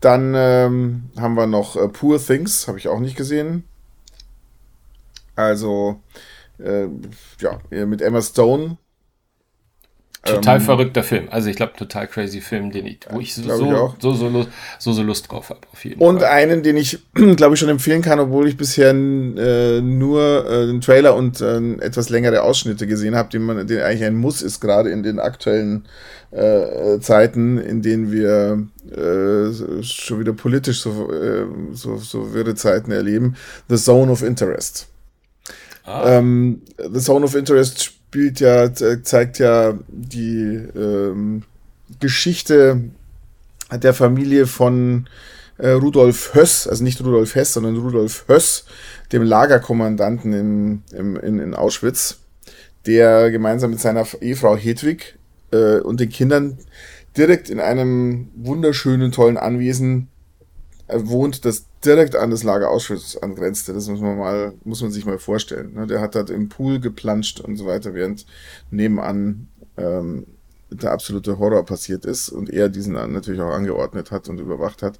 [0.00, 3.64] Dann ähm, haben wir noch uh, Poor Things, habe ich auch nicht gesehen.
[5.34, 6.00] Also,
[6.58, 6.86] äh,
[7.40, 8.78] ja, mit Emma Stone.
[10.22, 11.28] Total ähm, verrückter Film.
[11.30, 14.28] Also ich glaube, total crazy Film, den ich, wo ich so, so, ich so, so,
[14.28, 15.60] Lust, so, so Lust drauf habe.
[15.98, 16.30] Und Fall.
[16.30, 20.80] einen, den ich, glaube ich, schon empfehlen kann, obwohl ich bisher äh, nur äh, den
[20.80, 24.60] Trailer und äh, etwas längere Ausschnitte gesehen habe, den man, den eigentlich ein Muss ist,
[24.60, 25.88] gerade in den aktuellen äh,
[27.00, 33.36] Zeiten, in denen wir äh, schon wieder politisch so, äh, so, so wirre Zeiten erleben.
[33.68, 34.88] The Zone of Interest.
[35.84, 36.18] Ah.
[36.18, 41.42] Ähm, The Zone of Interest spielt ja, zeigt ja die ähm,
[42.00, 42.82] Geschichte
[43.72, 45.08] der Familie von
[45.58, 48.64] äh, Rudolf Höss, also nicht Rudolf Hess, sondern Rudolf Höss,
[49.12, 52.18] dem Lagerkommandanten in, in, in Auschwitz,
[52.86, 55.16] der gemeinsam mit seiner Ehefrau Hedwig
[55.50, 56.58] äh, und den Kindern
[57.16, 60.08] direkt in einem wunderschönen, tollen Anwesen
[60.88, 63.72] äh, wohnt, das direkt an das Lager Auschwitz angrenzte.
[63.72, 65.74] Das muss man mal, muss man sich mal vorstellen.
[65.74, 65.86] Ne?
[65.86, 68.26] Der hat dort im Pool geplanscht und so weiter, während
[68.70, 70.26] nebenan ähm,
[70.70, 74.98] der absolute Horror passiert ist und er diesen natürlich auch angeordnet hat und überwacht hat.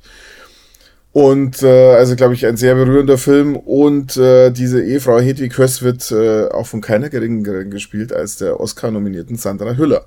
[1.12, 5.82] Und äh, also glaube ich ein sehr berührender Film und äh, diese Ehefrau Hedwig Höss
[5.82, 10.06] wird äh, auch von keiner geringeren gespielt als der Oscar-nominierten Sandra Hüller.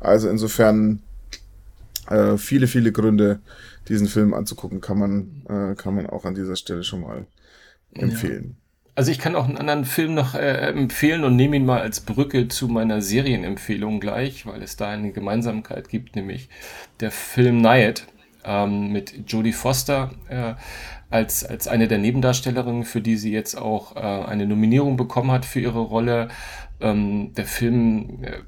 [0.00, 1.00] Also insofern
[2.08, 3.40] äh, viele, viele Gründe,
[3.88, 7.26] diesen Film anzugucken, kann man, äh, kann man auch an dieser Stelle schon mal
[7.94, 8.56] empfehlen.
[8.56, 8.60] Ja.
[8.94, 12.00] Also ich kann auch einen anderen Film noch äh, empfehlen und nehme ihn mal als
[12.00, 16.48] Brücke zu meiner Serienempfehlung gleich, weil es da eine Gemeinsamkeit gibt, nämlich
[17.00, 18.02] der Film Nyack
[18.44, 20.54] ähm, mit Jodie Foster äh,
[21.08, 25.44] als, als eine der Nebendarstellerinnen, für die sie jetzt auch äh, eine Nominierung bekommen hat
[25.44, 26.28] für ihre Rolle.
[26.80, 28.38] Ähm, der Film äh,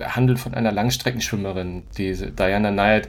[0.00, 3.08] handelt von einer Langstreckenschwimmerin, diese Diana Knight,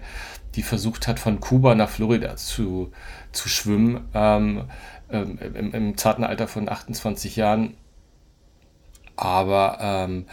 [0.56, 2.92] die versucht hat, von Kuba nach Florida zu,
[3.32, 4.66] zu schwimmen, ähm,
[5.10, 7.76] ähm, im, im, zarten Alter von 28 Jahren.
[9.16, 10.26] Aber ähm,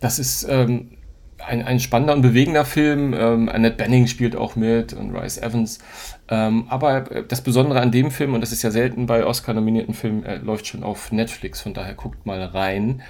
[0.00, 0.98] das ist ähm,
[1.38, 3.14] ein, ein spannender und bewegender Film.
[3.14, 5.78] Ähm, Annette Benning spielt auch mit und Rice Evans.
[6.30, 10.24] Ähm, aber das Besondere an dem Film, und das ist ja selten bei Oscar-nominierten Filmen,
[10.24, 13.02] er läuft schon auf Netflix, von daher guckt mal rein.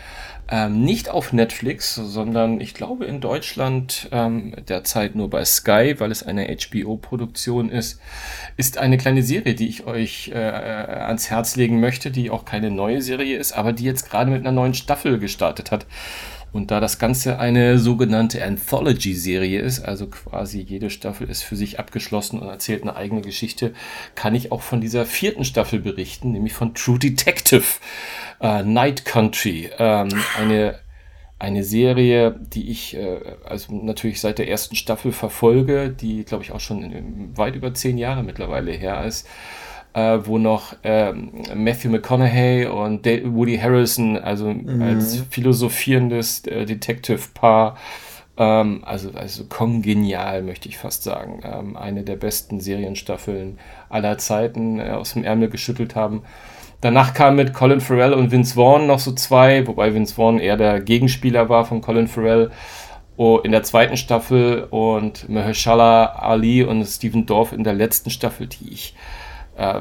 [0.51, 6.11] Ähm, nicht auf Netflix, sondern ich glaube in Deutschland ähm, derzeit nur bei Sky, weil
[6.11, 8.01] es eine HBO-Produktion ist,
[8.57, 12.47] ist eine kleine Serie, die ich euch äh, äh, ans Herz legen möchte, die auch
[12.47, 15.85] keine neue Serie ist, aber die jetzt gerade mit einer neuen Staffel gestartet hat.
[16.53, 21.79] Und da das Ganze eine sogenannte Anthology-Serie ist, also quasi jede Staffel ist für sich
[21.79, 23.75] abgeschlossen und erzählt eine eigene Geschichte,
[24.15, 27.65] kann ich auch von dieser vierten Staffel berichten, nämlich von True Detective
[28.41, 29.71] äh, Night Country.
[29.79, 30.09] Ähm,
[30.39, 30.79] eine,
[31.39, 36.53] eine Serie, die ich äh, also natürlich seit der ersten Staffel verfolge, die glaube ich
[36.53, 39.27] auch schon in, weit über zehn Jahre mittlerweile her ist
[39.99, 44.81] äh, wo noch ähm, Matthew McConaughey und Woody Harrison, also mhm.
[44.81, 47.77] als philosophierendes äh, Detective-Paar,
[48.37, 51.41] ähm, also, also kongenial, möchte ich fast sagen.
[51.43, 53.59] Ähm, eine der besten Serienstaffeln
[53.89, 56.23] aller Zeiten äh, aus dem Ärmel geschüttelt haben.
[56.81, 60.57] Danach kam mit Colin Farrell und Vince Vaughn noch so zwei, wobei Vince Vaughn eher
[60.57, 62.53] der Gegenspieler war von Colin Farrell
[63.17, 68.47] oh, in der zweiten Staffel und Mahershala Ali und Stephen Dorff in der letzten Staffel,
[68.47, 68.95] die ich
[69.59, 69.81] äh,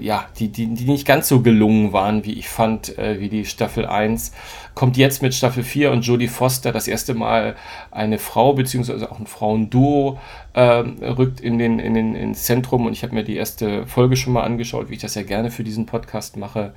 [0.00, 3.46] ja, die, die, die nicht ganz so gelungen waren, wie ich fand, äh, wie die
[3.46, 4.32] Staffel 1.
[4.74, 7.56] Kommt jetzt mit Staffel 4 und Jodie Foster das erste Mal
[7.90, 10.18] eine Frau, beziehungsweise auch ein Frauenduo
[10.52, 12.84] äh, rückt in den, in den, ins Zentrum.
[12.84, 15.50] Und ich habe mir die erste Folge schon mal angeschaut, wie ich das ja gerne
[15.50, 16.74] für diesen Podcast mache.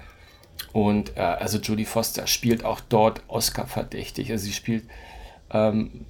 [0.71, 4.31] Und äh, also Jodie Foster spielt auch dort Oscar verdächtig.
[4.31, 4.85] Also sie spielt
[5.51, 6.05] ähm,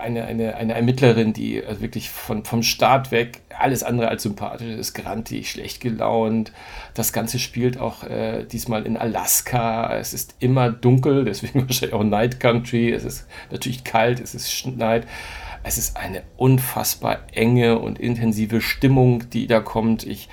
[0.00, 4.74] eine, eine, eine Ermittlerin, die also wirklich von, vom Start weg alles andere als sympathisch
[4.78, 6.52] ist, grantig, schlecht gelaunt.
[6.94, 9.94] Das Ganze spielt auch äh, diesmal in Alaska.
[9.96, 12.90] Es ist immer dunkel, deswegen wahrscheinlich auch Night Country.
[12.90, 15.06] Es ist natürlich kalt, es ist schneit.
[15.62, 20.06] Es ist eine unfassbar enge und intensive Stimmung, die da kommt.
[20.06, 20.28] Ich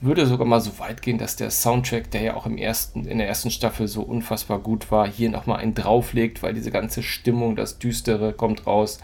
[0.00, 3.18] würde sogar mal so weit gehen, dass der Soundtrack, der ja auch im ersten, in
[3.18, 7.56] der ersten Staffel so unfassbar gut war, hier nochmal einen drauflegt, weil diese ganze Stimmung,
[7.56, 8.98] das Düstere kommt raus.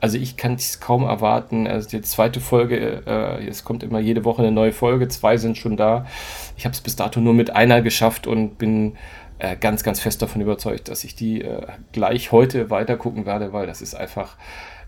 [0.00, 1.66] Also ich kann es kaum erwarten.
[1.66, 5.56] Also die zweite Folge, äh, es kommt immer jede Woche eine neue Folge, zwei sind
[5.56, 6.06] schon da.
[6.56, 8.96] Ich habe es bis dato nur mit einer geschafft und bin
[9.38, 13.52] äh, ganz, ganz fest davon überzeugt, dass ich die äh, gleich heute weiter gucken werde,
[13.52, 14.36] weil das ist einfach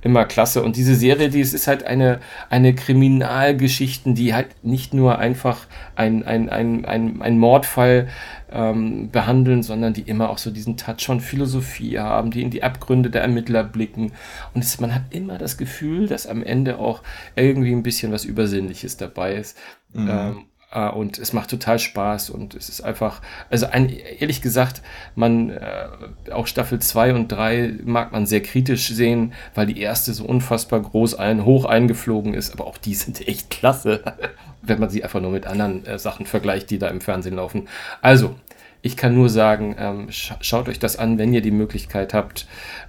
[0.00, 0.62] immer klasse.
[0.62, 6.24] Und diese Serie, die ist halt eine, eine Kriminalgeschichten, die halt nicht nur einfach ein,
[6.24, 8.08] ein, ein, ein, ein Mordfall
[8.50, 12.62] ähm, behandeln, sondern die immer auch so diesen Touch von Philosophie haben, die in die
[12.62, 14.12] Abgründe der Ermittler blicken.
[14.54, 17.02] Und es, man hat immer das Gefühl, dass am Ende auch
[17.34, 19.58] irgendwie ein bisschen was Übersinnliches dabei ist.
[19.92, 20.08] Mhm.
[20.08, 24.82] Ähm, Uh, und es macht total Spaß und es ist einfach, also ein, ehrlich gesagt,
[25.14, 25.88] man, äh,
[26.30, 30.80] auch Staffel 2 und 3 mag man sehr kritisch sehen, weil die erste so unfassbar
[30.80, 34.02] groß ein, hoch eingeflogen ist, aber auch die sind echt klasse,
[34.62, 37.66] wenn man sie einfach nur mit anderen äh, Sachen vergleicht, die da im Fernsehen laufen.
[38.02, 38.34] Also,
[38.80, 42.46] ich kann nur sagen, ähm, sch schaut euch das an, wenn ihr die Möglichkeit habt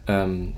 [0.07, 0.53] ähm,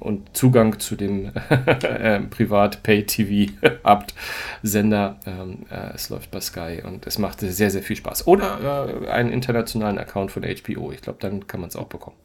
[0.00, 1.32] und Zugang zu dem
[1.82, 3.52] äh, Privat-Pay-TV
[3.84, 4.14] habt,
[4.62, 5.20] Sender.
[5.26, 8.26] Ähm, äh, es läuft bei Sky und es macht sehr, sehr viel Spaß.
[8.26, 10.92] Oder äh, einen internationalen Account von HBO.
[10.92, 12.16] Ich glaube, dann kann man es auch bekommen.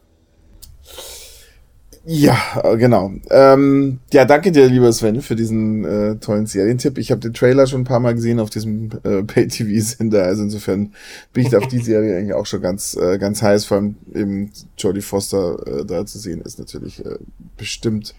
[2.05, 3.13] Ja, äh, genau.
[3.29, 6.97] Ähm, ja, danke dir, lieber Sven, für diesen äh, tollen Serientipp.
[6.97, 10.23] Ich habe den Trailer schon ein paar Mal gesehen auf diesem äh, Pay-TV-Sender.
[10.23, 10.93] Also insofern
[11.31, 13.63] bin ich auf die Serie eigentlich auch schon ganz, äh, ganz heiß.
[13.65, 17.17] Vor allem eben Jodie Foster äh, da zu sehen, ist natürlich äh,
[17.57, 18.15] bestimmt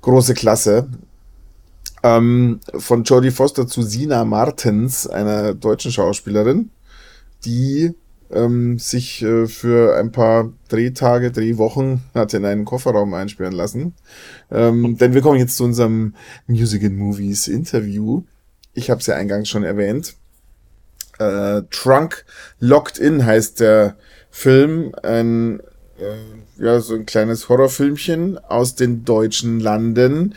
[0.00, 0.88] große Klasse.
[2.02, 6.70] Ähm, von Jodie Foster zu Sina Martens, einer deutschen Schauspielerin,
[7.44, 7.94] die
[8.32, 13.94] ähm, sich äh, für ein paar Drehtage, Drehwochen hat in einen Kofferraum einsperren lassen.
[14.50, 16.14] Ähm, denn wir kommen jetzt zu unserem
[16.46, 18.22] Music and Movies Interview.
[18.74, 20.14] Ich habe es ja eingangs schon erwähnt.
[21.18, 22.24] Äh, Trunk
[22.60, 23.96] Locked In heißt der
[24.30, 24.94] Film.
[25.02, 25.60] Ein,
[25.98, 30.34] äh, ja, so ein kleines Horrorfilmchen aus den deutschen Landen.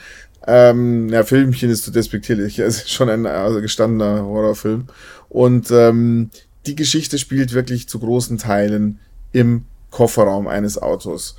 [0.47, 2.57] Ähm, ja, Filmchen ist zu despektierlich.
[2.59, 4.87] Es ist schon ein also gestandener Horrorfilm.
[5.29, 6.31] Und ähm,
[6.65, 8.99] die Geschichte spielt wirklich zu großen Teilen
[9.31, 11.35] im Kofferraum eines Autos.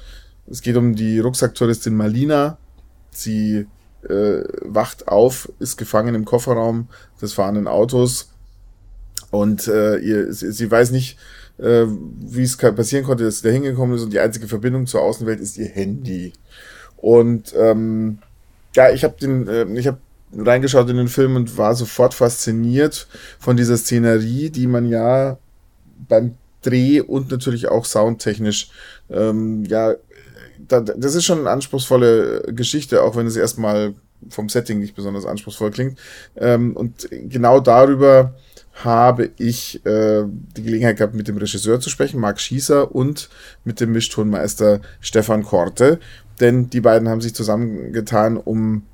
[0.50, 2.58] Es geht um die Rucksacktouristin Malina.
[3.10, 3.66] Sie
[4.08, 6.88] äh, wacht auf, ist gefangen im Kofferraum
[7.20, 8.32] des fahrenden Autos
[9.30, 11.18] und äh, ihr, sie, sie weiß nicht,
[11.58, 15.02] äh, wie es passieren konnte, dass sie da hingekommen ist und die einzige Verbindung zur
[15.02, 16.34] Außenwelt ist ihr Handy.
[16.98, 18.18] Und ähm,
[18.76, 19.98] ja, ich habe den, äh, ich habe
[20.36, 23.06] reingeschaut in den Film und war sofort fasziniert
[23.38, 25.38] von dieser Szenerie, die man ja
[26.08, 28.70] beim Dreh und natürlich auch soundtechnisch,
[29.10, 29.94] ähm, ja,
[30.68, 33.94] da, das ist schon eine anspruchsvolle Geschichte, auch wenn es erstmal
[34.28, 35.98] vom Setting nicht besonders anspruchsvoll klingt.
[36.36, 38.34] Ähm, und genau darüber
[38.74, 43.28] habe ich äh, die Gelegenheit gehabt, mit dem Regisseur zu sprechen, Marc Schießer, und
[43.64, 45.98] mit dem Mischtonmeister Stefan Korte.
[46.40, 48.86] Denn die beiden haben sich zusammengetan, um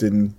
[0.00, 0.34] den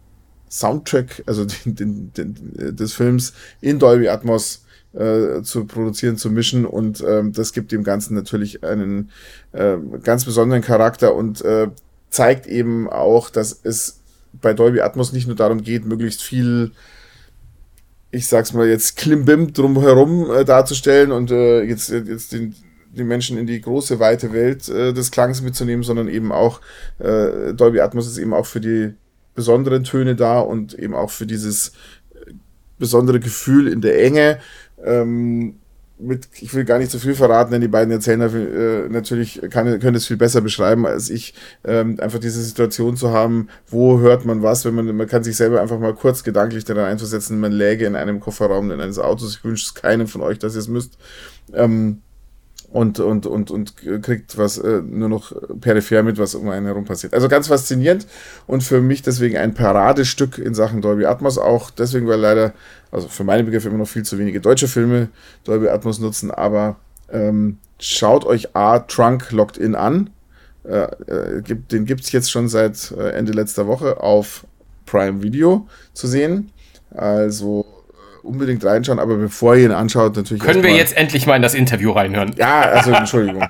[0.49, 6.65] Soundtrack, also den, den, den, des Films in Dolby Atmos äh, zu produzieren, zu mischen.
[6.65, 9.11] Und ähm, das gibt dem Ganzen natürlich einen
[9.51, 11.67] äh, ganz besonderen Charakter und äh,
[12.09, 13.99] zeigt eben auch, dass es
[14.41, 16.71] bei Dolby Atmos nicht nur darum geht, möglichst viel
[18.11, 22.55] ich sag's mal jetzt Klimbim drumherum äh, darzustellen und äh, jetzt, jetzt den,
[22.91, 26.61] die Menschen in die große, weite Welt äh, des Klangs mitzunehmen, sondern eben auch
[26.99, 28.93] äh, Dolby Atmos ist eben auch für die
[29.37, 31.69] besonderen Töne da und eben auch für dieses
[32.13, 32.33] äh,
[32.79, 34.39] besondere Gefühl in der Enge.
[34.83, 35.59] Ähm,
[35.99, 39.79] mit, ich will gar nicht zu viel verraten, denn die beiden Erzähler äh, natürlich kann,
[39.79, 41.33] können es viel besser beschreiben als ich.
[41.63, 45.37] Ähm, einfach diese Situation zu haben, wo hört man was, wenn man, man kann sich
[45.37, 49.37] selber einfach mal kurz gedanklich daran einversetzen, man läge in einem Kofferraum in eines Autos.
[49.37, 50.97] Ich wünsche es keinem von euch, dass ihr es müsst.
[51.53, 52.01] Ähm,
[52.69, 56.85] und, und, und, und kriegt was äh, nur noch peripher mit, was um einen herum
[56.85, 57.13] passiert.
[57.13, 58.07] Also ganz faszinierend
[58.45, 62.53] und für mich deswegen ein Paradestück in Sachen Dolby Atmos, auch deswegen, weil leider,
[62.91, 65.09] also für meine Begriffe immer noch viel zu wenige deutsche Filme
[65.45, 66.75] Dolby Atmos nutzen, aber
[67.09, 70.09] ähm, schaut euch A, Trunk Locked In an.
[70.65, 74.45] Äh, äh, gibt, den gibt's jetzt schon seit äh, Ende letzter Woche auf
[74.85, 76.51] Prime Video zu sehen.
[76.91, 77.65] Also
[78.27, 80.43] unbedingt reinschauen, aber bevor ihr ihn anschaut, natürlich.
[80.43, 82.33] Können wir jetzt endlich mal in das Interview reinhören?
[82.37, 83.47] Ja, also Entschuldigung.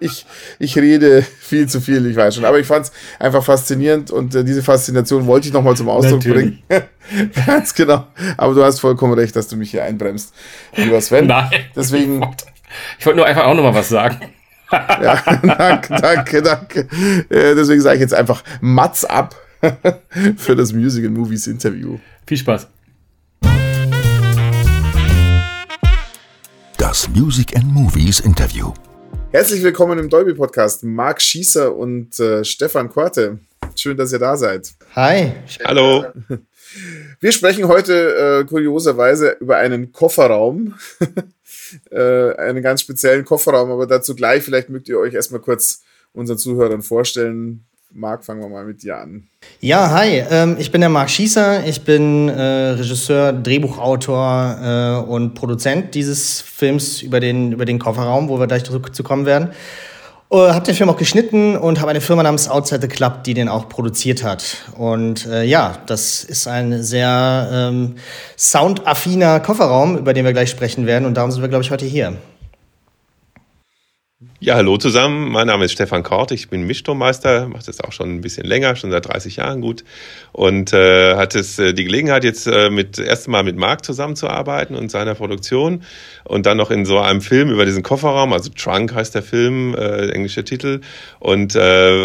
[0.00, 0.26] ich,
[0.58, 2.44] ich rede viel zu viel, ich weiß schon.
[2.44, 6.24] Aber ich fand es einfach faszinierend und äh, diese Faszination wollte ich nochmal zum Ausdruck
[6.24, 6.62] natürlich.
[6.68, 6.84] bringen.
[7.46, 8.06] Ganz genau.
[8.36, 10.34] Aber du hast vollkommen recht, dass du mich hier einbremst,
[10.76, 11.26] lieber Sven.
[11.26, 11.50] Nein.
[11.76, 12.24] Deswegen.
[12.98, 14.16] Ich wollte nur einfach auch nochmal was sagen.
[14.70, 16.80] ja, danke, danke, danke.
[17.28, 19.36] Äh, deswegen sage ich jetzt einfach Mats ab
[20.36, 21.98] für das Music and Movies Interview.
[22.26, 22.68] Viel Spaß.
[26.78, 28.72] Das Music and Movies Interview.
[29.30, 30.82] Herzlich willkommen im Dolby Podcast.
[30.82, 33.38] Marc Schießer und äh, Stefan Korte.
[33.76, 34.72] Schön, dass ihr da seid.
[34.96, 35.32] Hi.
[35.64, 36.06] Hallo.
[37.20, 40.74] Wir sprechen heute äh, kurioserweise über einen Kofferraum.
[41.90, 44.42] äh, einen ganz speziellen Kofferraum, aber dazu gleich.
[44.42, 45.82] Vielleicht mögt ihr euch erstmal kurz
[46.12, 47.64] unseren Zuhörern vorstellen.
[47.96, 49.28] Marc, fangen wir mal mit dir an.
[49.60, 51.64] Ja, hi, ähm, ich bin der Marc Schießer.
[51.64, 58.28] Ich bin äh, Regisseur, Drehbuchautor äh, und Produzent dieses Films über den, über den Kofferraum,
[58.28, 59.50] wo wir gleich zu kommen werden.
[60.30, 63.34] Uh, habe den Film auch geschnitten und habe eine Firma namens Outside the Club, die
[63.34, 64.64] den auch produziert hat.
[64.76, 67.94] Und äh, ja, das ist ein sehr ähm,
[68.36, 71.04] soundaffiner Kofferraum, über den wir gleich sprechen werden.
[71.04, 72.16] Und darum sind wir, glaube ich, heute hier.
[74.44, 75.32] Ja, hallo zusammen.
[75.32, 76.30] Mein Name ist Stefan Kort.
[76.30, 79.84] Ich bin Mischturmmeister, mache das auch schon ein bisschen länger, schon seit 30 Jahren gut.
[80.32, 84.76] Und äh, hatte es äh, die Gelegenheit, jetzt äh, mit erst Mal mit Marc zusammenzuarbeiten
[84.76, 85.82] und seiner Produktion.
[86.24, 89.74] Und dann noch in so einem Film über diesen Kofferraum, also Trunk heißt der Film,
[89.74, 90.82] äh, englischer Titel.
[91.20, 91.60] Und äh,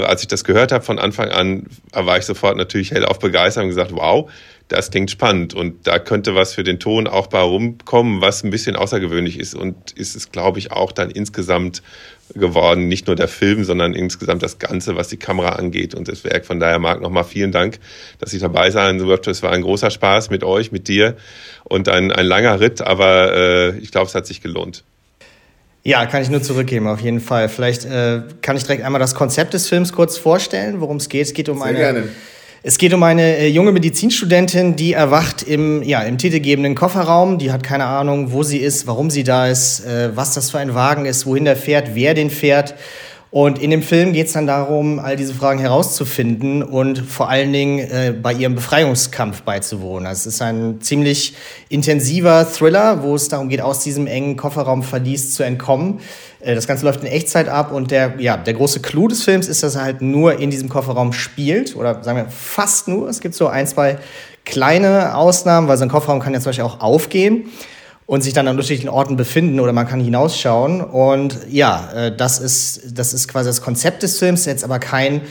[0.06, 3.70] als ich das gehört habe von Anfang an, war ich sofort natürlich hellauf begeistert und
[3.70, 4.32] gesagt, wow,
[4.70, 8.52] das klingt spannend und da könnte was für den Ton auch bei rumkommen, was ein
[8.52, 11.82] bisschen außergewöhnlich ist und ist es, glaube ich, auch dann insgesamt
[12.36, 16.24] geworden, nicht nur der Film, sondern insgesamt das Ganze, was die Kamera angeht und das
[16.24, 16.46] Werk.
[16.46, 17.80] Von daher, Marc, nochmal vielen Dank,
[18.20, 19.32] dass ich dabei sein durfte.
[19.32, 21.18] Es war ein großer Spaß mit euch, mit dir
[21.64, 24.84] und ein, ein langer Ritt, aber äh, ich glaube, es hat sich gelohnt.
[25.84, 27.50] Ja, kann ich nur zurückgeben, auf jeden Fall.
[27.50, 31.26] Vielleicht äh, kann ich direkt einmal das Konzept des Films kurz vorstellen, worum es geht.
[31.26, 32.10] Es geht um Sehr eine gerne
[32.62, 37.38] es geht um eine äh, junge Medizinstudentin, die erwacht im, ja, im titelgebenden Kofferraum.
[37.38, 40.60] Die hat keine Ahnung, wo sie ist, warum sie da ist, äh, was das für
[40.60, 42.76] ein Wagen ist, wohin der fährt, wer den fährt.
[43.32, 47.54] Und in dem Film geht es dann darum, all diese Fragen herauszufinden und vor allen
[47.54, 50.08] Dingen äh, bei ihrem Befreiungskampf beizuwohnen.
[50.08, 51.36] Also es ist ein ziemlich
[51.70, 56.00] intensiver Thriller, wo es darum geht, aus diesem engen Kofferraumverlies zu entkommen.
[56.40, 59.48] Äh, das Ganze läuft in Echtzeit ab und der, ja, der große Clou des Films
[59.48, 63.10] ist, dass er halt nur in diesem Kofferraum spielt oder sagen wir fast nur.
[63.10, 64.00] Es gibt so ein, zwei
[64.44, 67.46] kleine Ausnahmen, weil so ein Kofferraum kann ja zum Beispiel auch aufgehen
[68.10, 70.82] und sich dann an unterschiedlichen Orten befinden oder man kann hinausschauen.
[70.82, 75.22] Und ja, äh, das ist, das ist quasi das Konzept des Films, jetzt aber kein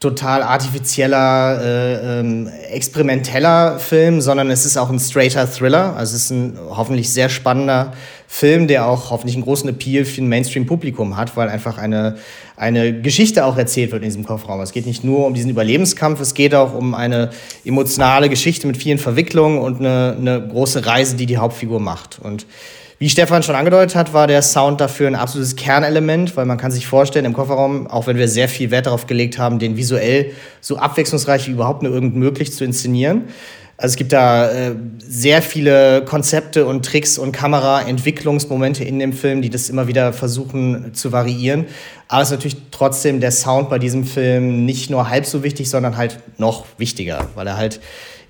[0.00, 5.94] total artifizieller, äh, ähm, experimenteller Film, sondern es ist auch ein straighter Thriller.
[5.94, 7.92] Also es ist ein hoffentlich sehr spannender
[8.26, 12.16] Film, der auch hoffentlich einen großen Appeal für ein Mainstream-Publikum hat, weil einfach eine,
[12.56, 14.62] eine Geschichte auch erzählt wird in diesem Kofferraum.
[14.62, 17.28] Es geht nicht nur um diesen Überlebenskampf, es geht auch um eine
[17.66, 22.18] emotionale Geschichte mit vielen Verwicklungen und eine, eine große Reise, die die Hauptfigur macht.
[22.22, 22.46] Und
[23.00, 26.70] wie Stefan schon angedeutet hat, war der Sound dafür ein absolutes Kernelement, weil man kann
[26.70, 30.32] sich vorstellen, im Kofferraum, auch wenn wir sehr viel Wert darauf gelegt haben, den visuell
[30.60, 33.22] so abwechslungsreich wie überhaupt nur irgend möglich zu inszenieren.
[33.78, 39.40] Also es gibt da äh, sehr viele Konzepte und Tricks und Kameraentwicklungsmomente in dem Film,
[39.40, 41.64] die das immer wieder versuchen zu variieren.
[42.06, 45.70] Aber es ist natürlich trotzdem der Sound bei diesem Film nicht nur halb so wichtig,
[45.70, 47.80] sondern halt noch wichtiger, weil er halt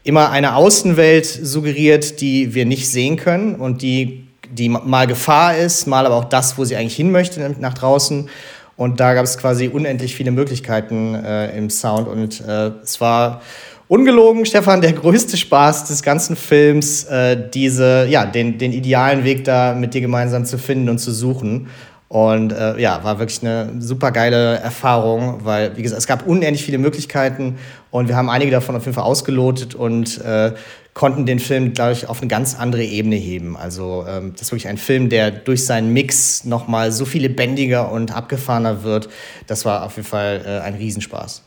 [0.04, 5.86] immer eine Außenwelt suggeriert, die wir nicht sehen können und die die mal Gefahr ist,
[5.86, 8.28] mal aber auch das, wo sie eigentlich hin möchte, nach draußen.
[8.76, 12.08] Und da gab es quasi unendlich viele Möglichkeiten äh, im Sound.
[12.08, 13.42] Und äh, es war
[13.88, 19.44] ungelogen, Stefan, der größte Spaß des ganzen Films, äh, diese, ja, den, den idealen Weg
[19.44, 21.68] da mit dir gemeinsam zu finden und zu suchen.
[22.08, 26.64] Und äh, ja, war wirklich eine super geile Erfahrung, weil, wie gesagt, es gab unendlich
[26.64, 27.56] viele Möglichkeiten
[27.92, 30.54] und wir haben einige davon auf jeden Fall ausgelotet und äh,
[31.00, 33.56] konnten den Film, glaube ich, auf eine ganz andere Ebene heben.
[33.56, 37.90] Also ähm, das ist wirklich ein Film, der durch seinen Mix nochmal so viel lebendiger
[37.90, 39.08] und abgefahrener wird.
[39.46, 41.42] Das war auf jeden Fall äh, ein Riesenspaß.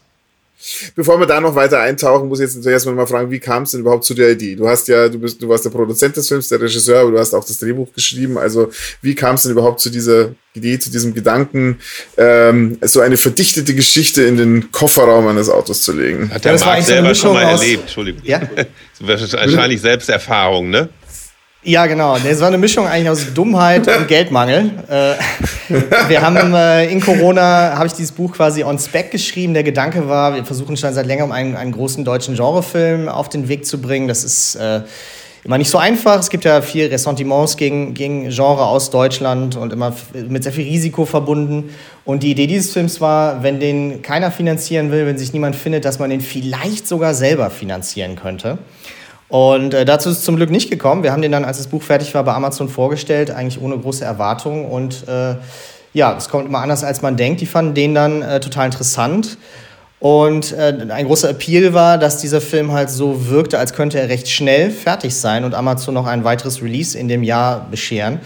[0.95, 3.63] Bevor wir da noch weiter eintauchen, muss ich jetzt natürlich erstmal mal fragen, wie kam
[3.63, 4.55] es denn überhaupt zu der Idee?
[4.55, 7.19] Du hast ja, du bist, du warst der Produzent des Films, der Regisseur, aber du
[7.19, 8.37] hast auch das Drehbuch geschrieben.
[8.37, 8.69] Also
[9.01, 11.79] wie kam es denn überhaupt zu dieser Idee, zu diesem Gedanken,
[12.17, 16.31] ähm, so eine verdichtete Geschichte in den Kofferraum eines Autos zu legen?
[16.33, 18.21] Hat der ja, Marc selber schon mal erlebt, Entschuldigung.
[18.23, 18.41] Ja?
[18.99, 20.89] Wahrscheinlich Selbsterfahrung, ne?
[21.65, 22.17] Ja, genau.
[22.17, 24.71] Es war eine Mischung eigentlich aus Dummheit und Geldmangel.
[24.89, 25.13] Äh,
[26.09, 29.53] wir haben äh, in Corona habe ich dieses Buch quasi on spec geschrieben.
[29.53, 33.47] Der Gedanke war, wir versuchen schon seit längerem einen, einen großen deutschen Genrefilm auf den
[33.47, 34.09] Weg zu bringen.
[34.09, 34.81] Das ist äh,
[35.45, 36.19] immer nicht so einfach.
[36.19, 39.95] Es gibt ja viel Ressentiments gegen, gegen Genre aus Deutschland und immer
[40.27, 41.69] mit sehr viel Risiko verbunden.
[42.03, 45.85] Und die Idee dieses Films war, wenn den keiner finanzieren will, wenn sich niemand findet,
[45.85, 48.57] dass man den vielleicht sogar selber finanzieren könnte.
[49.33, 51.01] Und äh, dazu ist es zum Glück nicht gekommen.
[51.01, 54.05] Wir haben den dann, als das Buch fertig war, bei Amazon vorgestellt, eigentlich ohne große
[54.05, 54.65] Erwartungen.
[54.65, 55.37] Und äh,
[55.91, 57.41] ja, es kommt immer anders, als man denkt.
[57.41, 59.39] Die fanden den dann äh, total interessant.
[59.99, 64.07] Und äh, ein großer Appeal war, dass dieser Film halt so wirkte, als könnte er
[64.07, 68.19] recht schnell fertig sein und Amazon noch ein weiteres Release in dem Jahr bescheren.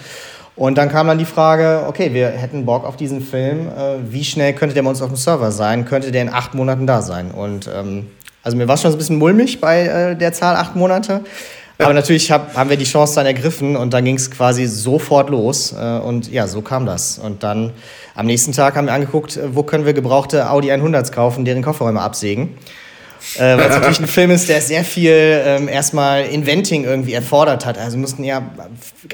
[0.57, 3.69] Und dann kam dann die Frage, okay, wir hätten Bock auf diesen Film.
[3.69, 5.85] Äh, wie schnell könnte der bei uns auf dem Server sein?
[5.85, 7.31] Könnte der in acht Monaten da sein?
[7.31, 8.07] Und ähm,
[8.47, 11.19] also mir war schon ein bisschen mulmig bei äh, der Zahl acht Monate.
[11.79, 15.29] Aber natürlich hab, haben wir die Chance dann ergriffen und dann ging es quasi sofort
[15.29, 15.75] los.
[15.77, 17.19] Äh, und ja, so kam das.
[17.19, 17.73] Und dann
[18.15, 21.61] am nächsten Tag haben wir angeguckt, äh, wo können wir gebrauchte Audi 100s kaufen, deren
[21.61, 22.57] Kofferräume absägen.
[23.35, 27.65] Äh, weil es natürlich ein Film ist, der sehr viel ähm, erstmal Inventing irgendwie erfordert
[27.65, 27.77] hat.
[27.77, 28.41] Also mussten ja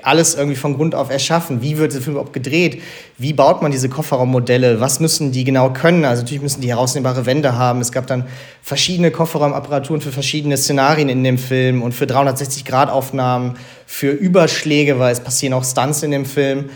[0.01, 1.61] alles irgendwie von Grund auf erschaffen.
[1.61, 2.81] Wie wird der Film überhaupt gedreht?
[3.17, 4.79] Wie baut man diese Kofferraummodelle?
[4.79, 6.05] Was müssen die genau können?
[6.05, 7.81] Also natürlich müssen die herausnehmbare Wände haben.
[7.81, 8.25] Es gab dann
[8.61, 15.19] verschiedene Kofferraumapparaturen für verschiedene Szenarien in dem Film und für 360-Grad-Aufnahmen, für Überschläge, weil es
[15.19, 16.69] passieren auch Stunts in dem Film.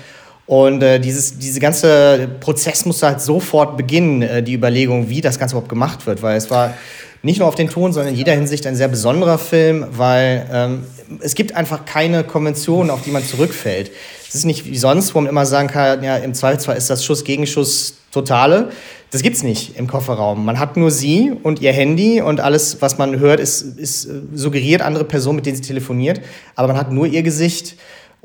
[0.47, 5.37] Und äh, dieses, diese ganze Prozess musste halt sofort beginnen, äh, die Überlegung, wie das
[5.37, 6.73] Ganze überhaupt gemacht wird, weil es war
[7.21, 10.83] nicht nur auf den Ton, sondern in jeder Hinsicht ein sehr besonderer Film, weil ähm,
[11.19, 13.91] es gibt einfach keine Konvention, auf die man zurückfällt.
[14.27, 17.03] Es ist nicht wie sonst, wo man immer sagen kann, ja, im Zweifelsfall ist das
[17.03, 18.69] Schuss Gegenschuss totale.
[19.11, 20.45] Das gibt's nicht im Kofferraum.
[20.45, 24.21] Man hat nur sie und ihr Handy und alles, was man hört, ist, ist äh,
[24.33, 26.21] suggeriert andere Personen, mit denen sie telefoniert,
[26.55, 27.75] aber man hat nur ihr Gesicht.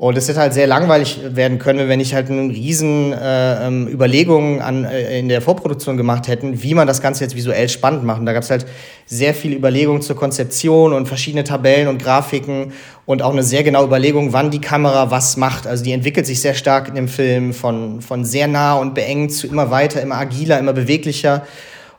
[0.03, 3.87] Und es hätte halt sehr langweilig werden können, wenn ich halt eine riesen äh, ähm,
[3.87, 8.03] Überlegungen an, äh, in der Vorproduktion gemacht hätten, wie man das Ganze jetzt visuell spannend
[8.03, 8.19] macht.
[8.19, 8.65] Und da gab es halt
[9.05, 12.73] sehr viele Überlegungen zur Konzeption und verschiedene Tabellen und Grafiken
[13.05, 15.67] und auch eine sehr genaue Überlegung, wann die Kamera was macht.
[15.67, 19.31] Also die entwickelt sich sehr stark in dem Film von, von sehr nah und beengt
[19.31, 21.43] zu immer weiter, immer agiler, immer beweglicher.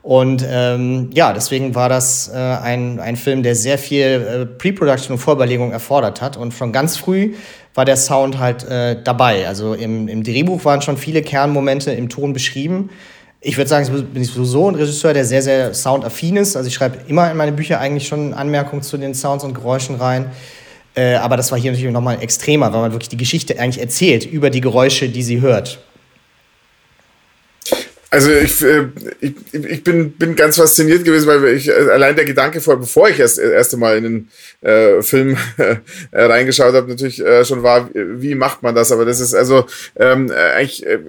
[0.04, 5.14] Und ähm, ja, deswegen war das äh, ein, ein Film, der sehr viel äh, Pre-Production
[5.14, 6.36] und Vorüberlegung erfordert hat.
[6.36, 7.32] Und schon ganz früh
[7.72, 9.48] war der Sound halt äh, dabei.
[9.48, 12.90] Also im, im Drehbuch waren schon viele Kernmomente im Ton beschrieben.
[13.40, 16.54] Ich würde sagen, ich bin sowieso ein Regisseur, der sehr, sehr soundaffin ist.
[16.54, 19.96] Also ich schreibe immer in meine Bücher eigentlich schon Anmerkungen zu den Sounds und Geräuschen
[19.96, 20.26] rein.
[20.94, 24.26] Äh, aber das war hier natürlich nochmal extremer, weil man wirklich die Geschichte eigentlich erzählt
[24.26, 25.78] über die Geräusche, die sie hört.
[28.14, 28.86] Also ich, äh,
[29.18, 33.08] ich, ich bin, bin ganz fasziniert gewesen, weil ich äh, allein der Gedanke vor, bevor
[33.08, 34.28] ich das erste Mal in den
[34.60, 35.78] äh, Film äh,
[36.12, 38.92] reingeschaut habe, natürlich äh, schon war, wie macht man das?
[38.92, 41.00] Aber das ist also ähm, eigentlich äh,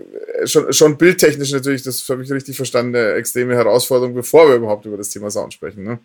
[0.45, 4.87] schon, schon bildtechnisch natürlich, das habe ich richtig verstanden, eine extreme Herausforderung, bevor wir überhaupt
[4.87, 5.83] über das Thema Sound sprechen.
[5.83, 5.99] Ne?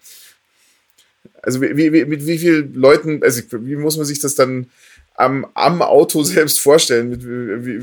[1.40, 4.66] Also wie, wie, mit wie vielen Leuten, also wie muss man sich das dann
[5.20, 7.10] am, am Auto selbst vorstellen.
[7.10, 7.80] Mit, wie,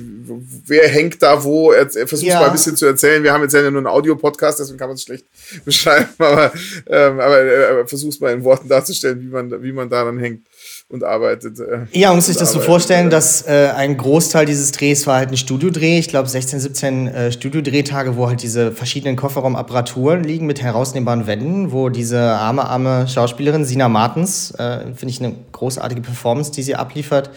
[0.66, 1.72] wer hängt da wo?
[1.72, 2.40] Er versucht ja.
[2.40, 3.24] mal ein bisschen zu erzählen.
[3.24, 5.26] Wir haben jetzt ja nur einen Audio-Podcast, deswegen kann man es schlecht
[5.66, 6.52] beschreiben, aber,
[6.88, 10.48] ähm, aber äh, versucht mal in Worten darzustellen, wie man, wie man daran hängt
[10.90, 11.60] und arbeitet.
[11.60, 15.18] Äh, ja, man muss sich das so vorstellen, dass äh, ein Großteil dieses Drehs war
[15.18, 16.00] halt ein Studiodreh.
[16.00, 21.72] Ich glaube 16, 17 äh, Studiodrehtage, wo halt diese verschiedenen Kofferraumapparaturen liegen mit herausnehmbaren Wänden,
[21.74, 26.76] wo diese arme, arme Schauspielerin Sina Martens, äh, finde ich eine großartige Performance, die sie
[26.76, 27.32] abliefert,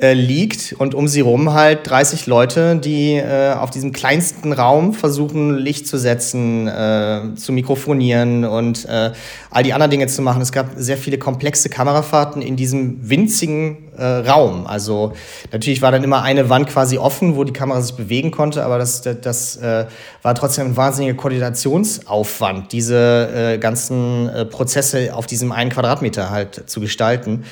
[0.00, 4.94] äh, liegt und um sie rum halt 30 Leute, die äh, auf diesem kleinsten Raum
[4.94, 9.10] versuchen, Licht zu setzen, äh, zu mikrofonieren und äh,
[9.50, 10.40] all die anderen Dinge zu machen.
[10.40, 14.68] Es gab sehr viele komplexe Kamerafahrten in diesem winzigen äh, Raum.
[14.68, 15.14] Also
[15.50, 18.78] natürlich war dann immer eine Wand quasi offen, wo die Kamera sich bewegen konnte, aber
[18.78, 19.86] das, das, das äh,
[20.22, 26.70] war trotzdem ein wahnsinniger Koordinationsaufwand, diese äh, ganzen äh, Prozesse auf diesem einen Quadratmeter halt
[26.70, 27.44] zu gestalten.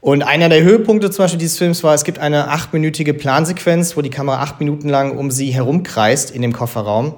[0.00, 4.02] Und einer der Höhepunkte zum Beispiel dieses Films war, es gibt eine achtminütige Plansequenz, wo
[4.02, 7.14] die Kamera acht Minuten lang um sie herumkreist in dem Kofferraum.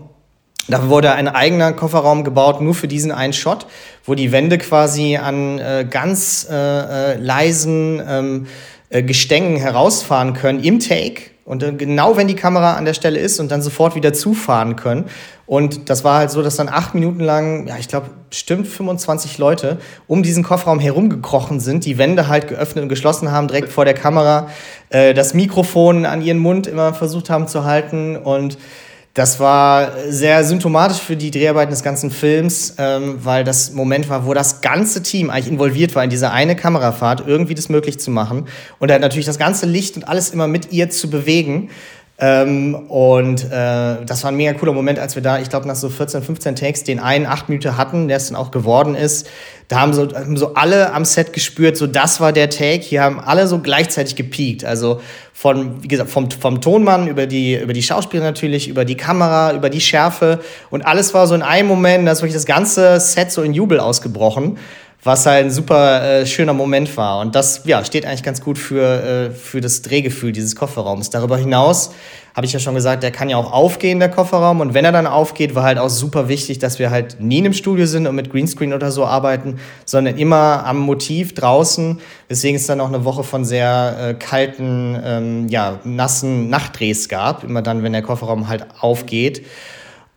[0.68, 3.66] Dafür wurde ein eigener Kofferraum gebaut, nur für diesen einen Shot,
[4.04, 8.46] wo die Wände quasi an äh, ganz äh, äh, leisen ähm,
[8.88, 11.22] äh, Gestängen herausfahren können im Take.
[11.50, 14.76] Und äh, genau wenn die Kamera an der Stelle ist und dann sofort wieder zufahren
[14.76, 15.06] können.
[15.46, 19.36] Und das war halt so, dass dann acht Minuten lang, ja, ich glaube, bestimmt 25
[19.38, 23.84] Leute um diesen Kofferraum herumgekrochen sind, die Wände halt geöffnet und geschlossen haben, direkt vor
[23.84, 24.48] der Kamera,
[24.90, 28.56] äh, das Mikrofon an ihren Mund immer versucht haben zu halten und
[29.14, 34.24] das war sehr symptomatisch für die Dreharbeiten des ganzen Films, ähm, weil das Moment war,
[34.24, 38.12] wo das ganze Team eigentlich involviert war in diese eine Kamerafahrt, irgendwie das möglich zu
[38.12, 38.46] machen.
[38.78, 41.70] Und dann natürlich das ganze Licht und alles immer mit ihr zu bewegen.
[42.22, 45.74] Ähm, und äh, das war ein mega cooler Moment, als wir da, ich glaube, nach
[45.74, 49.26] so 14, 15 Takes den einen acht Minuten hatten, der es dann auch geworden ist.
[49.68, 52.82] Da haben so, haben so alle am Set gespürt, so das war der Take.
[52.82, 54.66] Hier haben alle so gleichzeitig gepiekt.
[54.66, 55.00] Also
[55.32, 59.54] von, wie gesagt, vom, vom Tonmann über die, über die Schauspieler natürlich, über die Kamera,
[59.54, 60.40] über die Schärfe.
[60.68, 63.54] Und alles war so in einem Moment, da ist wirklich das ganze Set so in
[63.54, 64.58] Jubel ausgebrochen
[65.02, 67.20] was halt ein super äh, schöner Moment war.
[67.20, 71.10] Und das ja, steht eigentlich ganz gut für, äh, für das Drehgefühl dieses Kofferraums.
[71.10, 71.92] Darüber hinaus
[72.34, 74.60] habe ich ja schon gesagt, der kann ja auch aufgehen, der Kofferraum.
[74.60, 77.46] Und wenn er dann aufgeht, war halt auch super wichtig, dass wir halt nie in
[77.46, 81.98] einem Studio sind und mit Greenscreen oder so arbeiten, sondern immer am Motiv draußen.
[82.28, 87.42] Deswegen es dann auch eine Woche von sehr äh, kalten, ähm, ja, nassen Nachtdrehs gab.
[87.42, 89.44] Immer dann, wenn der Kofferraum halt aufgeht.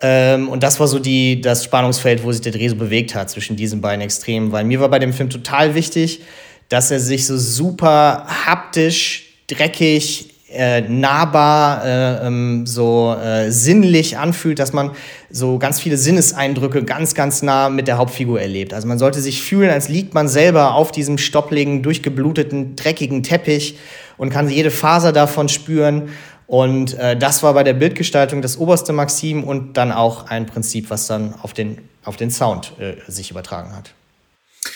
[0.04, 3.30] Ähm, und das war so die, das Spannungsfeld, wo sich der Dreh so bewegt hat
[3.30, 4.52] zwischen diesen beiden Extremen.
[4.52, 6.22] Weil mir war bei dem Film total wichtig,
[6.68, 14.60] dass er sich so super haptisch, dreckig, äh, nahbar, äh, ähm, so äh, sinnlich anfühlt,
[14.60, 14.92] dass man
[15.32, 18.74] so ganz viele Sinneseindrücke ganz, ganz nah mit der Hauptfigur erlebt.
[18.74, 23.80] Also man sollte sich fühlen, als liegt man selber auf diesem stoppligen, durchgebluteten, dreckigen Teppich
[24.18, 26.10] und kann jede Faser davon spüren.
[26.48, 30.90] Und äh, das war bei der Bildgestaltung das oberste Maxim und dann auch ein Prinzip,
[30.90, 33.94] was dann auf den, auf den Sound äh, sich übertragen hat.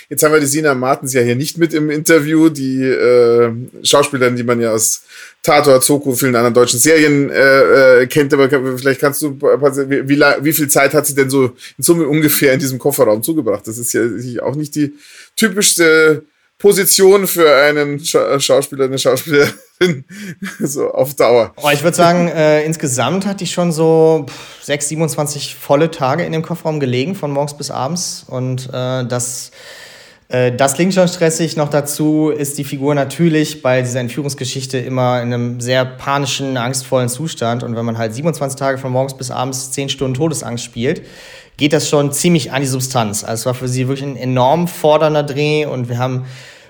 [0.09, 3.51] Jetzt haben wir die Sina Martens ja hier nicht mit im Interview, die äh,
[3.83, 5.03] Schauspielerin, die man ja aus
[5.43, 10.19] Tator, Zoko, vielen anderen deutschen Serien äh, äh, kennt, aber vielleicht kannst du, wie, wie,
[10.19, 11.45] wie viel Zeit hat sie denn so
[11.77, 13.67] in Summe ungefähr in diesem Kofferraum zugebracht?
[13.67, 14.01] Das ist ja
[14.43, 14.93] auch nicht die
[15.35, 16.23] typischste
[16.57, 19.53] Position für einen Scha Schauspieler, eine Schauspielerin
[20.59, 21.53] so auf Dauer.
[21.57, 24.25] Oh, ich würde sagen, äh, insgesamt hatte ich schon so
[24.63, 28.25] 6, 27 volle Tage in dem Kofferraum gelegen, von morgens bis abends.
[28.27, 29.51] Und äh, das,
[30.29, 31.57] äh, das klingt schon stressig.
[31.57, 37.09] Noch dazu ist die Figur natürlich bei dieser Entführungsgeschichte immer in einem sehr panischen, angstvollen
[37.09, 37.63] Zustand.
[37.63, 41.03] Und wenn man halt 27 Tage von morgens bis abends 10 Stunden Todesangst spielt,
[41.57, 43.23] geht das schon ziemlich an die Substanz.
[43.23, 46.25] Also es war für sie wirklich ein enorm fordernder Dreh und wir haben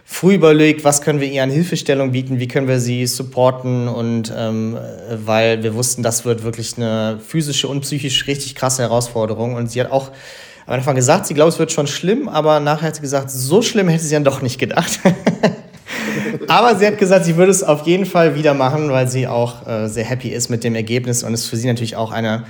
[0.09, 4.33] früh überlegt, was können wir ihr an Hilfestellung bieten, wie können wir sie supporten und
[4.35, 4.77] ähm,
[5.25, 9.81] weil wir wussten, das wird wirklich eine physische und psychisch richtig krasse Herausforderung und sie
[9.81, 10.11] hat auch
[10.65, 13.61] am Anfang gesagt, sie glaubt, es wird schon schlimm, aber nachher hat sie gesagt, so
[13.61, 14.99] schlimm hätte sie dann doch nicht gedacht.
[16.47, 19.67] aber sie hat gesagt, sie würde es auf jeden Fall wieder machen, weil sie auch
[19.67, 22.45] äh, sehr happy ist mit dem Ergebnis und es für sie natürlich auch eine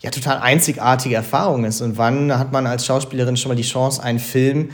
[0.00, 1.80] ja, total einzigartige Erfahrung ist.
[1.80, 4.70] Und wann hat man als Schauspielerin schon mal die Chance, einen Film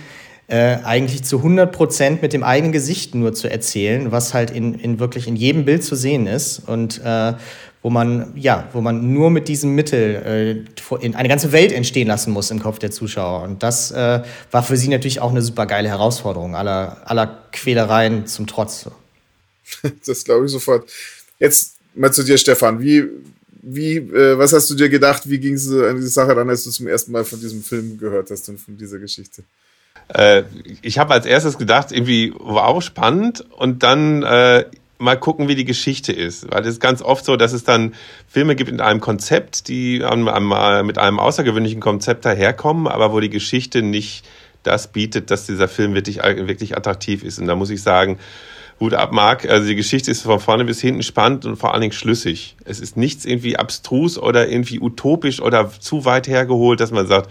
[0.47, 4.74] äh, eigentlich zu 100 Prozent mit dem eigenen Gesicht nur zu erzählen, was halt in,
[4.74, 7.34] in wirklich in jedem Bild zu sehen ist und äh,
[7.82, 12.09] wo man ja, wo man nur mit diesem Mittel äh, in eine ganze Welt entstehen
[12.09, 13.42] lassen muss im Kopf der Zuschauer.
[13.42, 18.26] Und das äh, war für sie natürlich auch eine super geile Herausforderung, aller, aller Quälereien
[18.26, 18.88] zum Trotz.
[20.07, 20.90] Das glaube ich sofort.
[21.38, 22.80] Jetzt mal zu dir, Stefan.
[22.80, 23.05] Wie,
[23.62, 25.28] wie, äh, was hast du dir gedacht?
[25.28, 27.99] Wie ging es an diese Sache ran, als du zum ersten Mal von diesem Film
[27.99, 29.42] gehört hast und von dieser Geschichte?
[30.09, 30.42] Äh,
[30.82, 33.45] ich habe als erstes gedacht, irgendwie, wow, spannend.
[33.57, 34.64] Und dann äh,
[34.99, 36.51] mal gucken, wie die Geschichte ist.
[36.51, 37.95] Weil es ist ganz oft so, dass es dann
[38.28, 43.20] Filme gibt mit einem Konzept, die an, an, mit einem außergewöhnlichen Konzept daherkommen, aber wo
[43.20, 44.24] die Geschichte nicht
[44.62, 47.38] das bietet, dass dieser Film wirklich, wirklich attraktiv ist.
[47.38, 48.18] Und da muss ich sagen,
[48.80, 49.49] Hut ab, Marc.
[49.49, 52.57] Also die Geschichte ist von vorne bis hinten spannend und vor allen Dingen schlüssig.
[52.64, 57.30] Es ist nichts irgendwie abstrus oder irgendwie utopisch oder zu weit hergeholt, dass man sagt,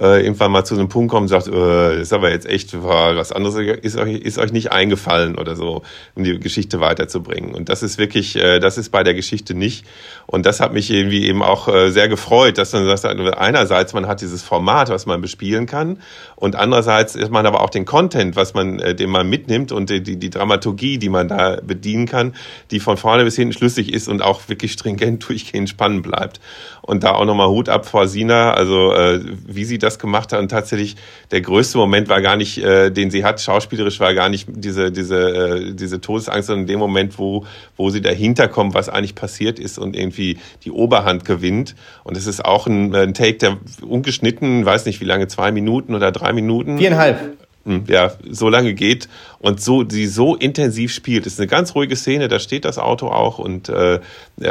[0.00, 3.32] äh, irgendwann mal zu einem Punkt kommt und sagt, äh, ist aber jetzt echt was
[3.32, 5.82] anderes ist euch, ist euch nicht eingefallen oder so,
[6.14, 7.54] um die Geschichte weiterzubringen.
[7.54, 9.84] Und das ist wirklich, äh, das ist bei der Geschichte nicht.
[10.26, 14.06] Und das hat mich irgendwie eben auch äh, sehr gefreut, dass man sagt, einerseits man
[14.06, 15.98] hat dieses Format, was man bespielen kann,
[16.36, 19.90] und andererseits ist man aber auch den Content, was man, äh, den man mitnimmt und
[19.90, 22.34] die, die Dramaturgie, die man da bedienen kann,
[22.70, 26.40] die von vorne bis hinten schlüssig ist und auch wirklich stringent durchgehend spannend bleibt.
[26.80, 30.40] Und da auch nochmal Hut ab vor Sina, also äh, wie sie das gemacht hat.
[30.40, 30.96] Und tatsächlich
[31.30, 34.92] der größte Moment war gar nicht, äh, den sie hat, schauspielerisch war gar nicht diese,
[34.92, 39.14] diese, äh, diese Todesangst, sondern in dem Moment, wo, wo sie dahinter kommt, was eigentlich
[39.14, 41.74] passiert ist und irgendwie die Oberhand gewinnt.
[42.04, 45.94] Und es ist auch ein, ein Take, der ungeschnitten, weiß nicht wie lange, zwei Minuten
[45.94, 46.78] oder drei Minuten.
[46.78, 47.36] Viereinhalb.
[47.66, 49.08] Hm, ja, so lange geht
[49.40, 51.26] und so sie so intensiv spielt.
[51.26, 54.00] Es ist eine ganz ruhige Szene, da steht das Auto auch und äh,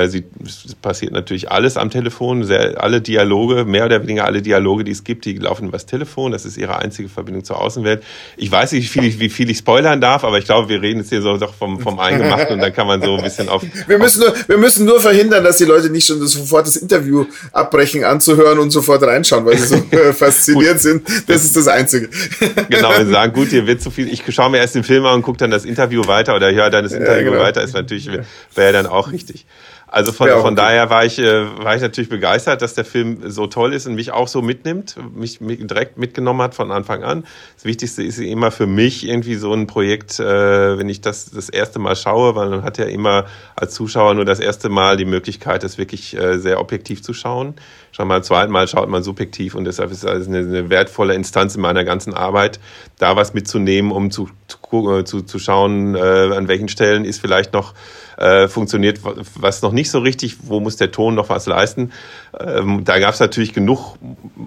[0.08, 4.84] sie es passiert natürlich alles am Telefon, sehr, alle Dialoge, mehr oder weniger alle Dialoge,
[4.84, 6.32] die es gibt, die laufen übers Telefon.
[6.32, 8.04] Das ist ihre einzige Verbindung zur Außenwelt.
[8.36, 10.82] Ich weiß nicht, wie viel ich, wie viel ich spoilern darf, aber ich glaube, wir
[10.82, 13.48] reden jetzt hier so doch vom, vom Eingemachten und dann kann man so ein bisschen
[13.48, 13.64] auf.
[13.88, 17.26] Wir müssen nur, wir müssen nur verhindern, dass die Leute nicht schon sofort das Interview
[17.52, 19.78] abbrechen, anzuhören und sofort reinschauen, weil sie so
[20.14, 21.08] fasziniert sind.
[21.28, 22.10] Das ist das Einzige.
[22.70, 25.16] genau sie sagen, gut, hier wird zu viel, ich schaue mir erst den Film an
[25.16, 27.44] und gucke dann das Interview weiter oder höre dann das Interview ja, genau.
[27.44, 28.10] weiter, ist natürlich,
[28.56, 29.46] wäre dann auch richtig.
[29.92, 33.22] Also von, ja, von daher war ich, äh, war ich natürlich begeistert, dass der Film
[33.26, 37.24] so toll ist und mich auch so mitnimmt, mich, direkt mitgenommen hat von Anfang an.
[37.56, 41.50] Das Wichtigste ist immer für mich irgendwie so ein Projekt, äh, wenn ich das das
[41.50, 43.26] erste Mal schaue, weil man hat ja immer
[43.56, 47.56] als Zuschauer nur das erste Mal die Möglichkeit, das wirklich äh, sehr objektiv zu schauen.
[47.92, 51.56] Schon mal zweiten Mal schaut man subjektiv und deshalb ist es eine, eine wertvolle Instanz
[51.56, 52.60] in meiner ganzen Arbeit,
[53.00, 57.54] da was mitzunehmen, um zu, zu, zu, zu schauen, äh, an welchen Stellen ist vielleicht
[57.54, 57.74] noch
[58.20, 59.00] äh, funktioniert
[59.36, 61.92] was noch nicht so richtig, wo muss der Ton noch was leisten.
[62.38, 63.96] Ähm, da gab es natürlich genug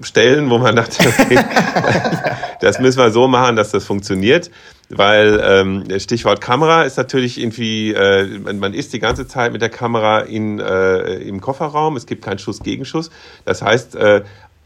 [0.02, 1.38] Stellen, wo man dachte, okay,
[2.60, 4.50] das müssen wir so machen, dass das funktioniert.
[4.90, 9.70] Weil ähm, Stichwort Kamera ist natürlich irgendwie, äh, man, ist die ganze Zeit mit der
[9.70, 13.10] Kamera in, äh, im Kofferraum, es gibt keinen Schuss Gegenschuss.
[13.46, 14.22] Das heißt, äh,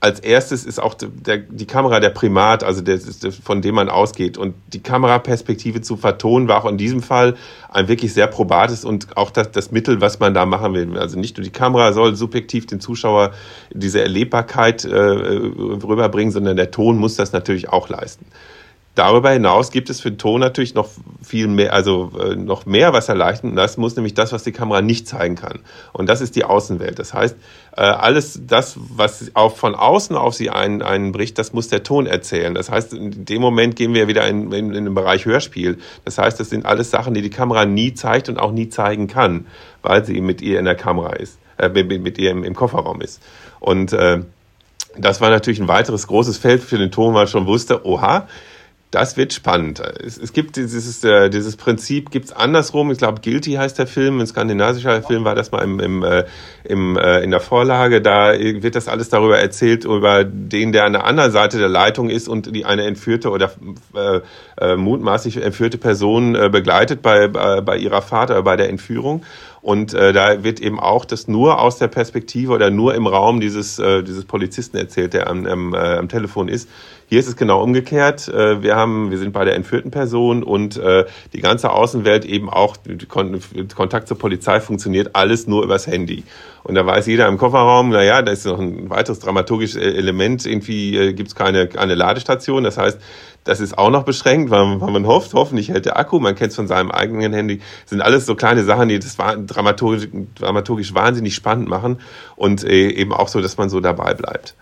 [0.06, 3.00] als erstes ist auch der, die Kamera der Primat, also der,
[3.42, 4.38] von dem man ausgeht.
[4.38, 7.34] Und die Kameraperspektive zu vertonen war auch in diesem Fall
[7.68, 10.96] ein wirklich sehr probates und auch das, das Mittel, was man da machen will.
[10.96, 13.32] Also nicht nur die Kamera soll subjektiv den Zuschauer
[13.72, 18.26] diese Erlebbarkeit äh, rüberbringen, sondern der Ton muss das natürlich auch leisten.
[18.96, 20.88] Darüber hinaus gibt es für den Ton natürlich noch
[21.22, 23.50] viel mehr, also äh, noch mehr, was erleichtert.
[23.50, 25.60] Und das muss nämlich das, was die Kamera nicht zeigen kann.
[25.92, 26.98] Und das ist die Außenwelt.
[26.98, 27.36] Das heißt,
[27.76, 32.06] äh, alles das, was auch von außen auf sie ein, einbricht, das muss der Ton
[32.06, 32.54] erzählen.
[32.54, 35.76] Das heißt, in dem Moment gehen wir wieder in, in, in den Bereich Hörspiel.
[36.06, 39.08] Das heißt, das sind alles Sachen, die die Kamera nie zeigt und auch nie zeigen
[39.08, 39.44] kann,
[39.82, 43.02] weil sie mit ihr in der Kamera ist, äh, mit, mit ihr im, im Kofferraum
[43.02, 43.22] ist.
[43.60, 44.22] Und äh,
[44.96, 48.26] das war natürlich ein weiteres großes Feld für den Ton, weil man schon wusste, oha,
[48.96, 49.80] das wird spannend.
[49.80, 52.90] Es, es gibt dieses, äh, dieses Prinzip, gibt es andersrum.
[52.90, 56.24] Ich glaube, Guilty heißt der Film, ein skandinavischer Film war das mal im, im, äh,
[56.64, 58.00] im, äh, in der Vorlage.
[58.00, 62.08] Da wird das alles darüber erzählt, über den, der an der anderen Seite der Leitung
[62.08, 63.52] ist und die eine entführte oder
[63.94, 64.20] äh,
[64.58, 69.24] äh, mutmaßlich entführte Person äh, begleitet bei, bei, bei ihrer Fahrt oder bei der Entführung.
[69.66, 73.40] Und äh, da wird eben auch das nur aus der Perspektive oder nur im Raum
[73.40, 76.68] dieses, äh, dieses Polizisten erzählt, der am, am, äh, am Telefon ist.
[77.08, 78.28] Hier ist es genau umgekehrt.
[78.28, 82.48] Äh, wir haben, wir sind bei der entführten Person und äh, die ganze Außenwelt eben
[82.48, 82.76] auch,
[83.74, 86.22] Kontakt zur Polizei funktioniert alles nur übers Handy.
[86.62, 90.96] Und da weiß jeder im Kofferraum, naja, da ist noch ein weiteres dramaturgisches Element, irgendwie
[90.96, 92.62] äh, gibt es keine, keine Ladestation.
[92.62, 93.00] Das heißt,
[93.46, 96.50] das ist auch noch beschränkt, weil, weil man hofft, hoffentlich hält der Akku, man kennt
[96.50, 97.58] es von seinem eigenen Handy.
[97.58, 102.00] Das sind alles so kleine Sachen, die das dramaturgisch, dramaturgisch wahnsinnig spannend machen
[102.34, 104.54] und äh, eben auch so, dass man so dabei bleibt.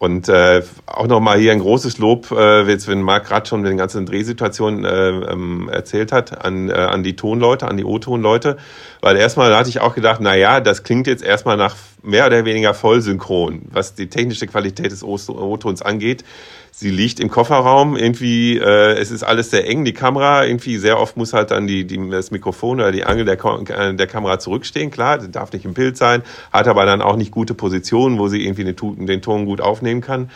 [0.00, 3.76] Und äh, auch nochmal hier ein großes Lob, äh, jetzt, wenn Marc gerade schon den
[3.76, 8.56] ganzen Drehsituationen äh, ähm, erzählt hat, an, äh, an die Tonleute, an die O-Tonleute.
[9.02, 12.46] Weil erstmal hatte ich auch gedacht, na ja, das klingt jetzt erstmal nach mehr oder
[12.46, 16.24] weniger Vollsynchron, was die technische Qualität des O-Tons angeht.
[16.80, 20.98] Sie liegt im Kofferraum, irgendwie, äh, es ist alles sehr eng, die Kamera, irgendwie sehr
[20.98, 23.36] oft muss halt dann die, die, das Mikrofon oder die Angel der,
[23.68, 27.32] äh, der Kamera zurückstehen, klar, darf nicht im Bild sein, hat aber dann auch nicht
[27.32, 30.30] gute Positionen, wo sie irgendwie den, den Ton gut aufnehmen kann.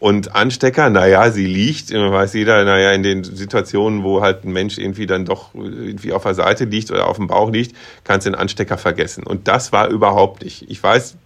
[0.00, 4.78] Und Anstecker, naja, sie liegt, weiß jeder, naja, in den Situationen, wo halt ein Mensch
[4.78, 8.30] irgendwie dann doch irgendwie auf der Seite liegt oder auf dem Bauch liegt, kannst du
[8.30, 9.24] den Anstecker vergessen.
[9.24, 10.70] Und das war überhaupt nicht.
[10.70, 11.16] Ich weiß,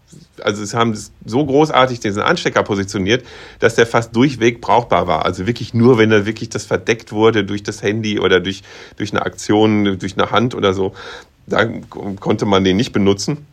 [0.43, 3.25] also sie haben so großartig diesen Anstecker positioniert,
[3.61, 5.25] dass der fast durchweg brauchbar war.
[5.25, 8.63] Also wirklich nur, wenn er wirklich das verdeckt wurde durch das Handy oder durch,
[8.97, 10.95] durch eine Aktion, durch eine Hand oder so,
[11.47, 13.47] dann konnte man den nicht benutzen.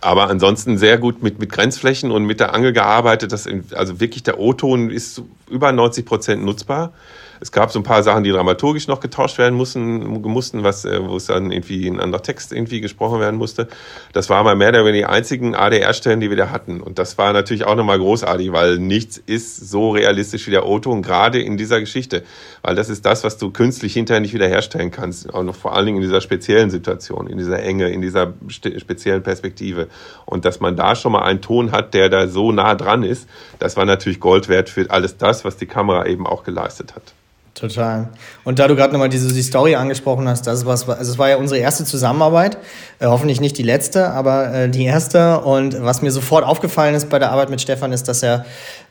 [0.00, 3.32] Aber ansonsten sehr gut mit, mit Grenzflächen und mit der Angel gearbeitet.
[3.32, 6.92] Das, also wirklich der O-Ton ist über 90 Prozent nutzbar.
[7.40, 11.00] Es gab so ein paar Sachen, die dramaturgisch noch getauscht werden mussten, mussten was, äh,
[11.06, 13.68] wo es dann irgendwie ein anderer Text irgendwie gesprochen werden musste.
[14.12, 16.80] Das war mal mehr oder weniger die einzigen ADR-Stellen, die wir da hatten.
[16.80, 21.02] Und das war natürlich auch nochmal großartig, weil nichts ist so realistisch wie der O-Ton,
[21.02, 22.22] gerade in dieser Geschichte.
[22.62, 25.32] Weil das ist das, was du künstlich hinterher nicht wiederherstellen kannst.
[25.32, 29.88] Auch vor allen Dingen in dieser speziellen Situation, in dieser Enge, in dieser speziellen Perspektive.
[30.24, 33.28] Und dass man da schon mal einen Ton hat, der da so nah dran ist,
[33.58, 37.14] das war natürlich Gold wert für alles das, was die Kamera eben auch geleistet hat.
[37.58, 38.10] Total.
[38.44, 41.30] Und da du gerade nochmal diese die Story angesprochen hast, das was, also es war
[41.30, 42.58] ja unsere erste Zusammenarbeit,
[42.98, 45.40] äh, hoffentlich nicht die letzte, aber äh, die erste.
[45.40, 48.44] Und was mir sofort aufgefallen ist bei der Arbeit mit Stefan, ist, dass er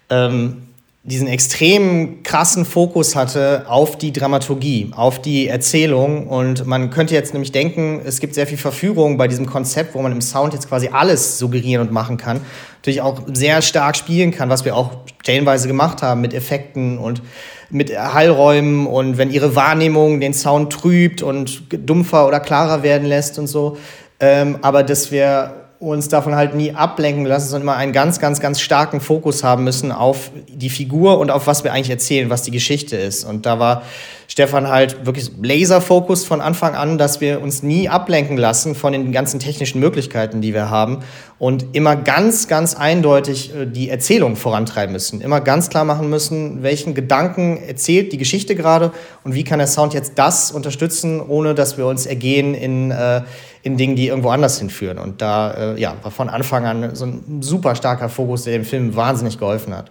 [0.09, 0.63] ähm,
[1.03, 6.25] diesen extrem krassen Fokus hatte auf die Dramaturgie, auf die Erzählung.
[6.25, 10.01] Und man könnte jetzt nämlich denken, es gibt sehr viel Verführung bei diesem Konzept, wo
[10.01, 12.41] man im Sound jetzt quasi alles suggerieren und machen kann.
[12.77, 17.21] Natürlich auch sehr stark spielen kann, was wir auch stellenweise gemacht haben mit Effekten und
[17.69, 23.39] mit Hallräumen und wenn ihre Wahrnehmung den Sound trübt und dumpfer oder klarer werden lässt
[23.39, 23.77] und so.
[24.19, 28.39] Ähm, aber dass wir uns davon halt nie ablenken lassen, sondern immer einen ganz, ganz,
[28.39, 32.43] ganz starken Fokus haben müssen auf die Figur und auf was wir eigentlich erzählen, was
[32.43, 33.25] die Geschichte ist.
[33.25, 33.83] Und da war
[34.27, 39.11] Stefan halt wirklich Laserfokus von Anfang an, dass wir uns nie ablenken lassen von den
[39.11, 40.99] ganzen technischen Möglichkeiten, die wir haben
[41.37, 45.21] und immer ganz, ganz eindeutig äh, die Erzählung vorantreiben müssen.
[45.21, 48.91] Immer ganz klar machen müssen, welchen Gedanken erzählt die Geschichte gerade
[49.23, 53.21] und wie kann der Sound jetzt das unterstützen, ohne dass wir uns ergehen in, äh,
[53.65, 54.99] in Dingen, die irgendwo anders hinführen.
[54.99, 58.63] Und da äh, ja, war von Anfang an so ein super starker Fokus, der dem
[58.63, 59.89] Film wahnsinnig geholfen hat.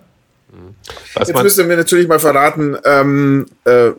[1.14, 3.90] Was Jetzt müsst ihr mir natürlich mal verraten, ähm, äh,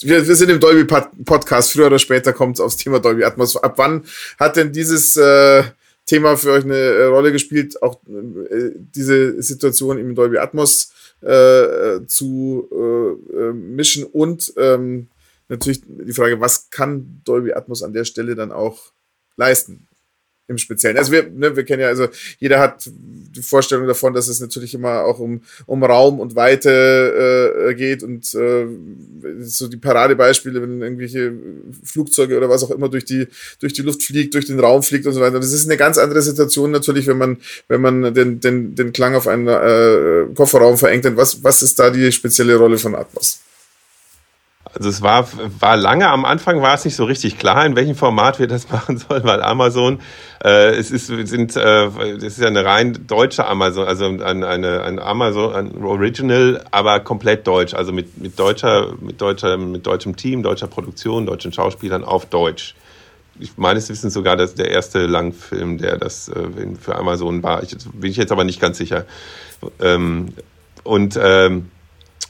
[0.00, 0.84] wir, wir sind im Dolby
[1.24, 3.56] Podcast, früher oder später kommt es aufs Thema Dolby Atmos.
[3.56, 4.04] Ab wann
[4.38, 5.62] hat denn dieses äh,
[6.04, 10.92] Thema für euch eine äh, Rolle gespielt, auch äh, diese Situation im Dolby Atmos
[11.22, 15.08] äh, zu äh, äh, mischen und ähm,
[15.48, 18.92] natürlich die Frage, was kann Dolby Atmos an der Stelle dann auch
[19.36, 19.88] leisten?
[20.46, 20.98] im Speziellen.
[20.98, 24.74] Also wir, ne, wir kennen ja, also jeder hat die Vorstellung davon, dass es natürlich
[24.74, 28.66] immer auch um, um Raum und Weite äh, geht und äh,
[29.40, 31.32] so die Paradebeispiele, wenn irgendwelche
[31.82, 33.26] Flugzeuge oder was auch immer durch die,
[33.60, 35.40] durch die Luft fliegt, durch den Raum fliegt und so weiter.
[35.40, 37.38] Das ist eine ganz andere Situation natürlich, wenn man,
[37.68, 41.04] wenn man den, den, den Klang auf einen äh, Kofferraum verengt.
[41.16, 43.40] Was, was ist da die spezielle Rolle von Atmos?
[44.76, 45.28] Also es war,
[45.60, 48.68] war lange am Anfang war es nicht so richtig klar, in welchem Format wir das
[48.72, 50.00] machen sollen, weil Amazon,
[50.42, 54.82] äh, es ist, sind, äh, das ist ja eine rein deutsche Amazon, also eine, eine,
[54.82, 60.16] ein Amazon, ein Original, aber komplett deutsch, also mit, mit deutscher, mit deutscher, mit deutschem
[60.16, 62.74] Team, deutscher Produktion, deutschen Schauspielern auf Deutsch.
[63.38, 66.46] Ich meines Wissens sogar das der erste Langfilm, der das äh,
[66.80, 67.62] für Amazon war.
[67.62, 69.06] Ich, bin ich jetzt aber nicht ganz sicher.
[69.80, 70.34] Ähm,
[70.84, 71.70] und ähm,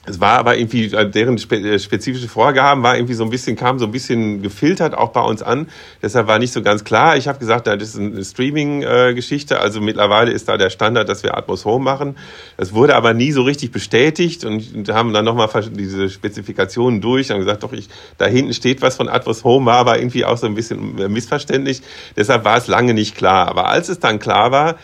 [0.07, 3.79] es war aber irgendwie, äh, deren äh, spezifische Vorgaben war irgendwie so ein bisschen, kam
[3.79, 5.69] so ein bisschen gefiltert auch bei uns an.
[6.03, 7.17] Deshalb war nicht so ganz klar.
[7.17, 9.61] Ich habe gesagt, das ist eine Streaming-Geschichte.
[9.61, 12.17] Also mittlerweile ist da der Standard, dass wir Atmos Home machen.
[12.59, 17.39] Das wurde aber nie so richtig bestätigt und haben dann nochmal diese Spezifikationen durch und
[17.39, 17.89] gesagt, doch, ich,
[18.19, 21.09] da hinten steht was von Atmos Home, war aber irgendwie auch so ein bisschen äh,
[21.09, 21.81] missverständlich.
[22.17, 23.49] Deshalb war es lange nicht klar.
[23.49, 24.77] Aber als es dann klar war,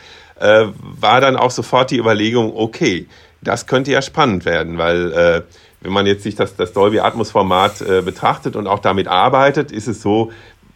[0.42, 3.06] war dann auch sofort die Überlegung, okay,
[3.43, 5.43] das könnte ja spannend werden, weil äh,
[5.80, 9.72] wenn man jetzt sich das, das Dolby Atmos Format äh, betrachtet und auch damit arbeitet,
[9.72, 10.30] ist es so,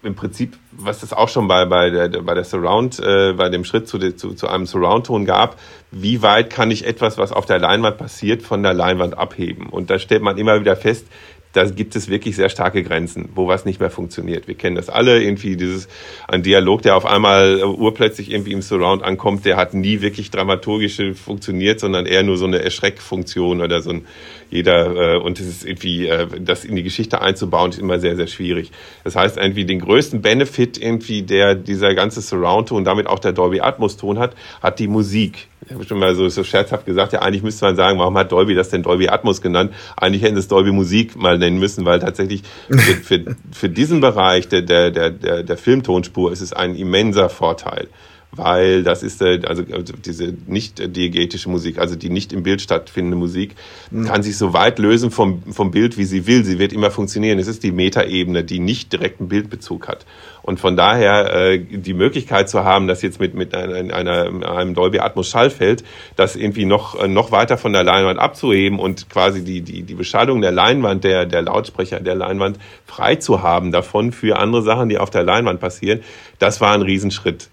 [0.04, 3.64] im Prinzip, was es auch schon bei, bei, der, bei der Surround, äh, bei dem
[3.64, 5.58] Schritt zu, zu, zu einem Surround-Ton gab,
[5.90, 9.68] wie weit kann ich etwas, was auf der Leinwand passiert, von der Leinwand abheben?
[9.68, 11.06] Und da stellt man immer wieder fest,
[11.54, 14.48] da gibt es wirklich sehr starke Grenzen, wo was nicht mehr funktioniert.
[14.48, 15.88] Wir kennen das alle, irgendwie dieses,
[16.26, 20.32] ein Dialog, der auf einmal äh, urplötzlich irgendwie im Surround ankommt, der hat nie wirklich
[20.32, 24.06] dramaturgische funktioniert, sondern eher nur so eine Erschreckfunktion oder so ein,
[24.54, 28.14] jeder, äh, und es ist irgendwie, äh, das in die Geschichte einzubauen, ist immer sehr,
[28.14, 28.70] sehr schwierig.
[29.02, 33.32] Das heißt, irgendwie den größten Benefit irgendwie, der dieser ganze Surround-Ton und damit auch der
[33.32, 35.48] Dolby Atmos-Ton hat, hat die Musik.
[35.66, 38.30] Ich habe schon mal so, so scherzhaft gesagt, ja, eigentlich müsste man sagen, warum hat
[38.30, 39.74] Dolby das denn Dolby Atmos genannt?
[39.96, 44.46] Eigentlich hätten es Dolby Musik mal nennen müssen, weil tatsächlich für, für, für diesen Bereich
[44.46, 47.88] der, der, der, der Filmtonspur ist es ein immenser Vorteil
[48.36, 52.60] weil das ist äh, also, also diese nicht diegetische Musik, also die nicht im Bild
[52.60, 53.54] stattfindende Musik,
[53.90, 54.04] mhm.
[54.04, 56.44] kann sich so weit lösen vom, vom Bild, wie sie will.
[56.44, 57.38] Sie wird immer funktionieren.
[57.38, 60.06] Es ist die Metaebene, die nicht direkten Bildbezug hat.
[60.42, 64.74] Und von daher äh, die Möglichkeit zu haben, dass jetzt mit, mit einer, einer, einem
[64.74, 65.84] Dolby Atmos Schallfeld,
[66.16, 69.94] das irgendwie noch, äh, noch weiter von der Leinwand abzuheben und quasi die, die, die
[69.94, 74.90] Beschallung der Leinwand, der, der Lautsprecher der Leinwand frei zu haben davon für andere Sachen,
[74.90, 76.00] die auf der Leinwand passieren,
[76.38, 77.48] das war ein Riesenschritt.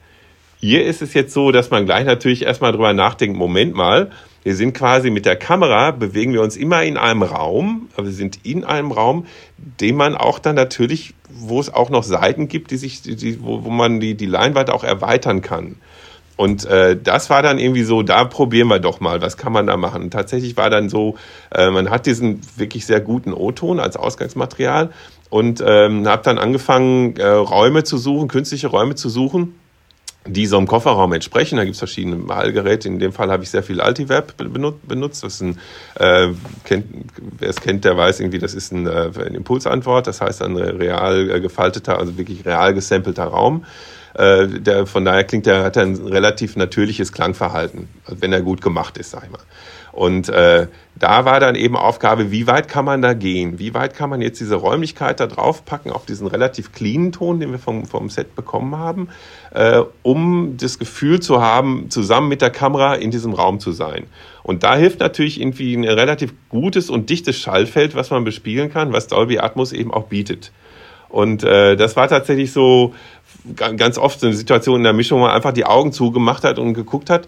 [0.63, 4.11] Hier ist es jetzt so, dass man gleich natürlich erstmal drüber nachdenkt, Moment mal,
[4.43, 8.13] wir sind quasi mit der Kamera, bewegen wir uns immer in einem Raum, aber wir
[8.13, 9.25] sind in einem Raum,
[9.57, 13.63] den man auch dann natürlich, wo es auch noch Seiten gibt, die sich, die, wo,
[13.63, 15.77] wo man die, die Leinwand auch erweitern kann.
[16.37, 19.65] Und äh, das war dann irgendwie so, da probieren wir doch mal, was kann man
[19.65, 20.03] da machen.
[20.03, 21.15] Und tatsächlich war dann so,
[21.55, 24.91] äh, man hat diesen wirklich sehr guten O-Ton als Ausgangsmaterial
[25.31, 29.55] und ähm, habe dann angefangen, äh, Räume zu suchen, künstliche Räume zu suchen
[30.27, 31.57] die so im Kofferraum entsprechen.
[31.57, 32.87] Da gibt es verschiedene Malgeräte.
[32.87, 35.23] In dem Fall habe ich sehr viel Altiverb benutzt.
[35.23, 35.59] Das ist ein,
[35.95, 36.29] äh,
[37.39, 40.05] wer es kennt, der weiß irgendwie, das ist ein, äh, eine Impulsantwort.
[40.07, 43.65] Das heißt ein real äh, gefalteter, also wirklich real gesampelter Raum.
[44.13, 48.61] Äh, der, von daher klingt der, hat er ein relativ natürliches Klangverhalten, wenn er gut
[48.61, 49.39] gemacht ist, sag ich mal.
[49.91, 53.59] Und äh, da war dann eben Aufgabe, wie weit kann man da gehen?
[53.59, 57.51] Wie weit kann man jetzt diese Räumlichkeit da draufpacken auf diesen relativ cleanen Ton, den
[57.51, 59.09] wir vom, vom Set bekommen haben,
[59.53, 64.05] äh, um das Gefühl zu haben, zusammen mit der Kamera in diesem Raum zu sein.
[64.43, 68.93] Und da hilft natürlich irgendwie ein relativ gutes und dichtes Schallfeld, was man bespielen kann,
[68.93, 70.51] was Dolby Atmos eben auch bietet.
[71.09, 72.93] Und äh, das war tatsächlich so
[73.55, 76.57] ganz oft so eine Situation in der Mischung, wo man einfach die Augen zugemacht hat
[76.57, 77.27] und geguckt hat,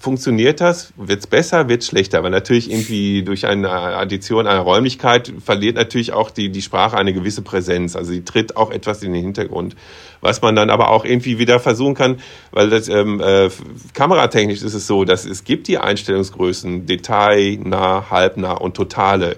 [0.00, 0.92] funktioniert das?
[0.96, 2.18] Wird es besser, wird es schlechter?
[2.18, 7.12] Aber natürlich irgendwie durch eine Addition einer Räumlichkeit verliert natürlich auch die, die Sprache eine
[7.12, 7.94] gewisse Präsenz.
[7.94, 9.76] Also sie tritt auch etwas in den Hintergrund.
[10.22, 12.16] Was man dann aber auch irgendwie wieder versuchen kann,
[12.50, 13.50] weil das ähm, äh,
[13.92, 19.36] kameratechnisch ist es so, dass es gibt die Einstellungsgrößen Detail, nah, halbnah und totale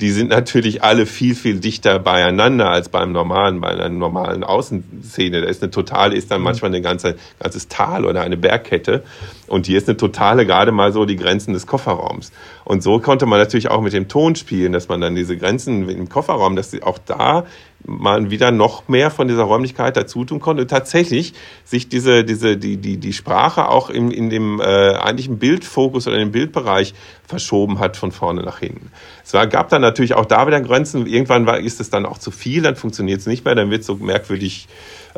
[0.00, 5.40] die sind natürlich alle viel, viel dichter beieinander als beim normalen, bei einer normalen Außenszene.
[5.40, 6.44] Da ist eine totale, ist dann mhm.
[6.44, 9.02] manchmal ein ganze, ganzes Tal oder eine Bergkette.
[9.48, 12.30] Und hier ist eine totale gerade mal so die Grenzen des Kofferraums.
[12.64, 15.88] Und so konnte man natürlich auch mit dem Ton spielen, dass man dann diese Grenzen
[15.88, 17.44] im Kofferraum, dass sie auch da
[17.86, 21.32] man wieder noch mehr von dieser Räumlichkeit dazu tun konnte und tatsächlich
[21.64, 26.18] sich diese, diese, die, die, die Sprache auch in, in dem äh, eigentlichen Bildfokus oder
[26.18, 26.94] im Bildbereich
[27.26, 28.90] verschoben hat von vorne nach hinten.
[29.24, 31.06] Es war, gab dann natürlich auch da wieder Grenzen.
[31.06, 33.82] Irgendwann war, ist es dann auch zu viel, dann funktioniert es nicht mehr, dann wird
[33.82, 34.68] es so merkwürdig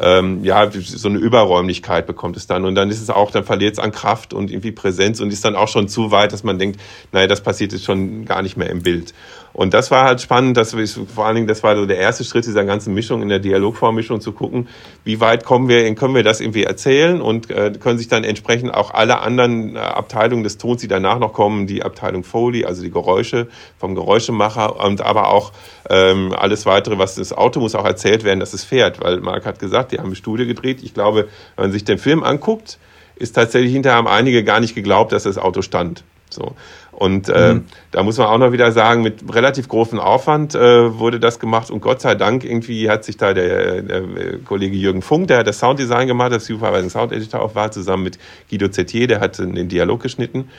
[0.00, 2.64] ähm, ja, so eine Überräumlichkeit bekommt es dann.
[2.64, 5.44] Und dann ist es auch, dann verliert es an Kraft und irgendwie Präsenz und ist
[5.44, 6.80] dann auch schon zu weit, dass man denkt,
[7.12, 9.12] naja, das passiert jetzt schon gar nicht mehr im Bild.
[9.53, 12.24] Und das war halt spannend, dass wir, vor allen Dingen, das war so der erste
[12.24, 14.68] Schritt dieser ganzen Mischung, in der Dialogvormischung zu gucken,
[15.05, 18.72] wie weit kommen wir, können wir das irgendwie erzählen und äh, können sich dann entsprechend
[18.72, 22.82] auch alle anderen äh, Abteilungen des Tons, die danach noch kommen, die Abteilung Foley, also
[22.82, 23.48] die Geräusche
[23.78, 25.53] vom Geräuschemacher und aber auch
[25.88, 29.46] ähm, alles weitere, was das Auto muss auch erzählt werden, dass es fährt, weil Marc
[29.46, 30.80] hat gesagt, die haben eine Studie gedreht.
[30.82, 32.78] Ich glaube, wenn man sich den Film anguckt,
[33.16, 36.05] ist tatsächlich hinterher haben einige gar nicht geglaubt, dass das Auto stand.
[36.30, 36.55] So.
[36.93, 37.64] Und äh, mhm.
[37.93, 41.70] da muss man auch noch wieder sagen, mit relativ großem Aufwand äh, wurde das gemacht.
[41.70, 44.03] Und Gott sei Dank irgendwie hat sich da der, der
[44.45, 48.03] Kollege Jürgen Funk, der hat das Sounddesign gemacht, das Supervising Sound Editor auch war, zusammen
[48.03, 48.18] mit
[48.51, 50.51] Guido Zetier, der hat den Dialog geschnitten,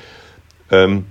[0.71, 1.05] ähm,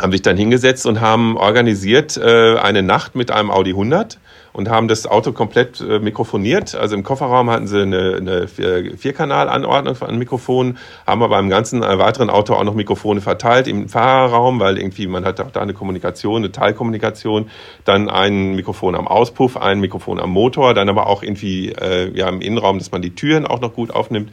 [0.00, 4.18] haben sich dann hingesetzt und haben organisiert äh, eine Nacht mit einem Audi 100
[4.56, 6.74] und haben das Auto komplett äh, mikrofoniert.
[6.74, 11.98] Also im Kofferraum hatten sie eine, eine Vierkanal-Anordnung an Mikrofonen, haben aber beim ganzen äh,
[11.98, 15.74] weiteren Auto auch noch Mikrofone verteilt im Fahrerraum, weil irgendwie man hat auch da eine
[15.74, 17.50] Kommunikation, eine Teilkommunikation.
[17.84, 22.26] Dann ein Mikrofon am Auspuff, ein Mikrofon am Motor, dann aber auch irgendwie äh, ja,
[22.30, 24.32] im Innenraum, dass man die Türen auch noch gut aufnimmt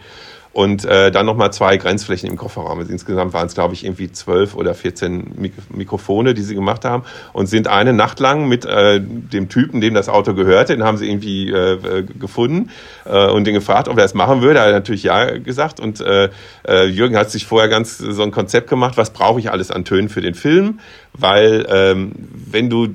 [0.53, 2.79] und äh, dann nochmal zwei Grenzflächen im Kofferraum.
[2.79, 6.85] Also insgesamt waren es, glaube ich, irgendwie zwölf oder 14 Mik Mikrofone, die sie gemacht
[6.85, 10.83] haben und sind eine Nacht lang mit äh, dem Typen, dem das Auto gehörte, den
[10.83, 12.69] haben sie irgendwie äh, äh, gefunden
[13.05, 14.59] äh, und den gefragt, ob er das machen würde.
[14.59, 16.29] Er hat natürlich ja gesagt und äh,
[16.67, 19.85] äh, Jürgen hat sich vorher ganz so ein Konzept gemacht, was brauche ich alles an
[19.85, 20.79] Tönen für den Film,
[21.13, 22.11] weil ähm,
[22.51, 22.89] wenn du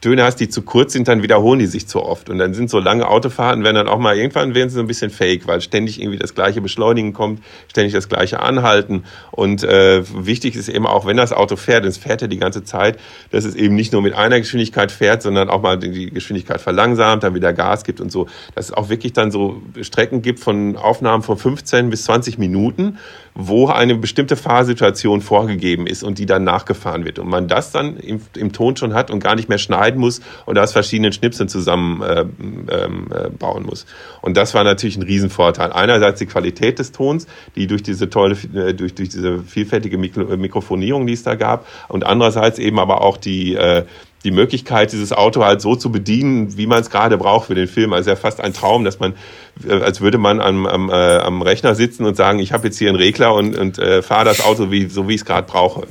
[0.00, 2.70] Töne hast, die zu kurz sind, dann wiederholen die sich zu oft und dann sind
[2.70, 5.60] so lange Autofahrten, werden dann auch mal irgendwann werden sie so ein bisschen fake, weil
[5.60, 9.04] ständig irgendwie das gleiche beschleunigen kommt, ständig das gleiche anhalten.
[9.30, 12.64] Und äh, wichtig ist eben auch, wenn das Auto fährt, es fährt ja die ganze
[12.64, 12.98] Zeit,
[13.30, 17.22] dass es eben nicht nur mit einer Geschwindigkeit fährt, sondern auch mal die Geschwindigkeit verlangsamt,
[17.22, 18.26] dann wieder Gas gibt und so.
[18.54, 22.98] Dass es auch wirklich dann so Strecken gibt von Aufnahmen von 15 bis 20 Minuten,
[23.34, 27.18] wo eine bestimmte Fahrsituation vorgegeben ist und die dann nachgefahren wird.
[27.18, 30.20] Und man das dann im, im Ton schon hat und gar nicht mehr schneiden muss
[30.46, 32.20] und aus verschiedenen Schnipseln zusammen äh,
[32.70, 33.86] ähm, äh, muss.
[34.20, 35.72] Und das war natürlich ein Riesenvorteil.
[35.72, 40.36] Einerseits die Qualität des Tons, die durch diese tolle, äh, durch, durch diese vielfältige Mikro
[40.36, 43.84] Mikrofonierung, die es da gab, und andererseits eben aber auch die, äh,
[44.24, 47.68] die Möglichkeit, dieses Auto halt so zu bedienen, wie man es gerade braucht für den
[47.68, 47.92] Film.
[47.92, 49.14] Also ja fast ein Traum, dass man,
[49.68, 52.78] äh, als würde man am, am, äh, am Rechner sitzen und sagen, ich habe jetzt
[52.78, 55.46] hier einen Regler und, und äh, fahre das Auto wie, so, wie ich es gerade
[55.46, 55.86] brauche.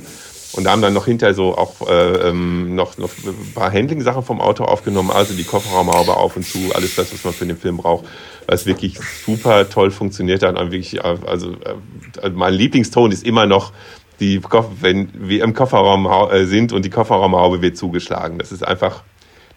[0.56, 4.22] Und da haben dann noch hinterher so auch äh, ähm, noch, noch ein paar Handling-Sachen
[4.22, 7.56] vom Auto aufgenommen, also die Kofferraumhaube auf und zu, alles das, was man für den
[7.56, 8.04] Film braucht,
[8.46, 10.54] was wirklich super toll funktioniert hat.
[10.56, 11.52] Wirklich, äh, also
[12.22, 13.72] äh, mein Lieblingston ist immer noch
[14.20, 14.40] die,
[14.80, 18.38] wenn wir im Kofferraum äh, sind und die Kofferraumhaube wird zugeschlagen.
[18.38, 19.02] Das ist einfach,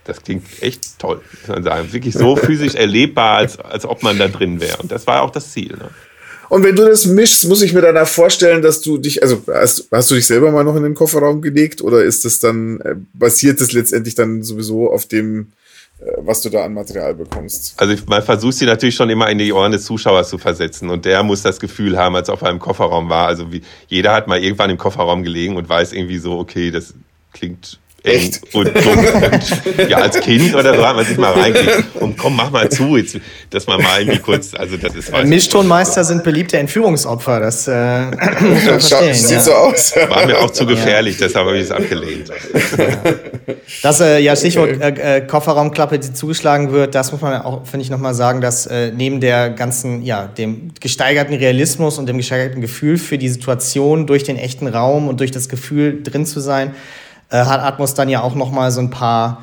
[0.04, 1.94] das klingt echt toll, muss man sagen.
[1.94, 4.78] Wirklich so physisch erlebbar, als, als ob man da drin wäre.
[4.78, 5.78] Und das war auch das Ziel.
[5.78, 5.90] Ne?
[6.50, 9.88] Und wenn du das mischst, muss ich mir danach vorstellen, dass du dich, also hast,
[9.92, 12.96] hast du dich selber mal noch in den Kofferraum gelegt oder ist das dann, äh,
[13.14, 15.52] basiert das letztendlich dann sowieso auf dem,
[16.00, 17.74] äh, was du da an Material bekommst.
[17.78, 21.06] Also man versucht sie natürlich schon immer in die Ohren des Zuschauers zu versetzen und
[21.06, 23.28] der muss das Gefühl haben, als ob er im Kofferraum war.
[23.28, 26.94] Also wie, jeder hat mal irgendwann im Kofferraum gelegen und weiß irgendwie so, okay, das
[27.34, 28.42] klingt Echt?
[28.54, 31.96] Und, und, ja, als Kind oder so hat man sich mal reingekriegt.
[31.96, 33.18] Und komm, mach mal zu, jetzt,
[33.50, 35.12] dass man mal irgendwie kurz, also das ist.
[35.26, 39.14] Mischtonmeister sind beliebte Entführungsopfer, das äh, man verstehen.
[39.14, 39.40] Sieht ja.
[39.40, 39.94] so aus.
[40.10, 41.28] War mir auch zu gefährlich, ja.
[41.28, 42.32] deshalb habe ich es abgelehnt.
[43.82, 47.84] Das, äh, ja, Stichwort äh, äh, Kofferraumklappe, die zugeschlagen wird, das muss man auch, finde
[47.84, 52.62] ich, nochmal sagen, dass äh, neben der ganzen, ja, dem gesteigerten Realismus und dem gesteigerten
[52.62, 56.76] Gefühl für die Situation durch den echten Raum und durch das Gefühl drin zu sein,
[57.30, 59.42] äh, hat Atmos dann ja auch noch mal so ein paar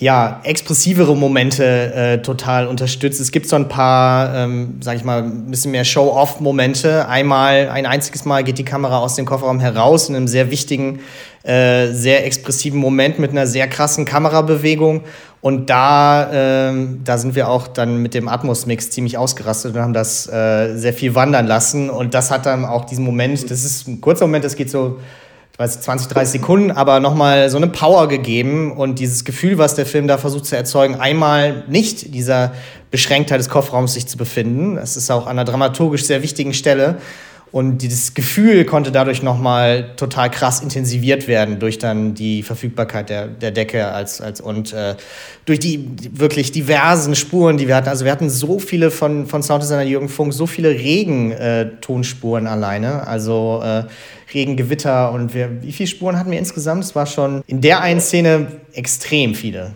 [0.00, 3.20] ja, expressivere Momente äh, total unterstützt.
[3.20, 7.08] Es gibt so ein paar, ähm, sag ich mal, ein bisschen mehr Show-off-Momente.
[7.08, 11.00] Einmal, ein einziges Mal geht die Kamera aus dem Kofferraum heraus in einem sehr wichtigen,
[11.42, 15.02] äh, sehr expressiven Moment mit einer sehr krassen Kamerabewegung.
[15.40, 19.94] Und da, ähm, da sind wir auch dann mit dem Atmos-Mix ziemlich ausgerastet und haben
[19.94, 21.90] das äh, sehr viel wandern lassen.
[21.90, 24.98] Und das hat dann auch diesen Moment, das ist ein kurzer Moment, das geht so
[25.58, 29.86] weiß 20, 30 Sekunden, aber nochmal so eine Power gegeben und dieses Gefühl, was der
[29.86, 32.52] Film da versucht zu erzeugen, einmal nicht dieser
[32.92, 34.76] Beschränktheit des Kofferraums sich zu befinden.
[34.76, 36.98] Das ist auch an einer dramaturgisch sehr wichtigen Stelle.
[37.50, 43.26] Und dieses Gefühl konnte dadurch nochmal total krass intensiviert werden durch dann die Verfügbarkeit der,
[43.26, 44.96] der Decke als, als und äh,
[45.46, 47.88] durch die wirklich diversen Spuren, die wir hatten.
[47.88, 53.06] Also wir hatten so viele von, von Sounddesigner Jürgen Funk, so viele Regen-Tonspuren äh, alleine.
[53.06, 53.84] Also äh,
[54.34, 56.84] Regengewitter und wir, wie viele Spuren hatten wir insgesamt?
[56.84, 59.72] Es war schon in der einen Szene extrem viele.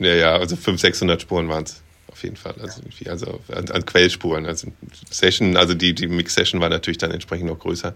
[0.00, 1.83] Ja, ja, also 500, 600 Spuren waren es
[2.14, 2.54] auf jeden Fall.
[2.60, 4.46] Also, also an, an, Quellspuren.
[4.46, 4.68] Also
[5.10, 7.92] Session, also die, die Mix-Session war natürlich dann entsprechend noch größer.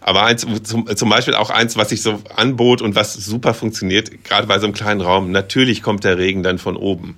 [0.00, 4.24] Aber eins, zum, zum Beispiel auch eins, was sich so anbot und was super funktioniert,
[4.24, 7.16] gerade bei so einem kleinen Raum, natürlich kommt der Regen dann von oben.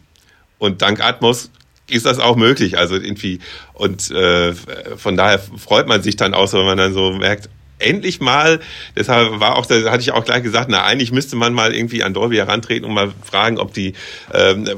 [0.59, 1.51] Und dank Atmos
[1.89, 2.76] ist das auch möglich.
[2.76, 3.41] Also irgendwie,
[3.72, 7.49] und äh, von daher freut man sich dann auch so, wenn man dann so merkt,
[7.79, 8.61] endlich mal,
[8.97, 12.03] deshalb war auch, da hatte ich auch gleich gesagt, na eigentlich müsste man mal irgendwie
[12.03, 13.93] an Dolby herantreten und mal fragen, ob die,
[14.33, 14.68] ähm,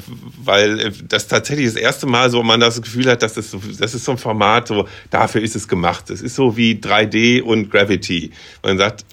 [0.42, 3.94] weil das tatsächlich das erste Mal so man das Gefühl hat, dass das, so, das
[3.94, 6.04] ist so ein Format, so dafür ist es gemacht.
[6.08, 8.32] Das ist so wie 3D und Gravity.
[8.62, 9.04] Man sagt,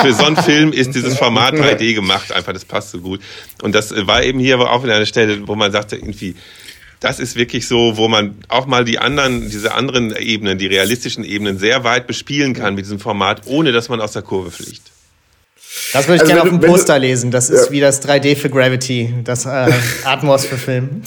[0.00, 3.20] für so einen Film ist dieses Format 3D gemacht, einfach das passt so gut.
[3.62, 6.34] Und das war eben hier aber auch wieder eine Stelle, wo man sagte, irgendwie,
[7.00, 11.24] das ist wirklich so, wo man auch mal die anderen, diese anderen Ebenen, die realistischen
[11.24, 14.82] Ebenen sehr weit bespielen kann mit diesem Format, ohne dass man aus der Kurve fliegt.
[15.92, 17.30] Das würde ich also gerne auf dem Poster lesen.
[17.30, 17.72] Das ist ja.
[17.72, 19.72] wie das 3D für Gravity, das äh,
[20.04, 21.02] Atmos für Film.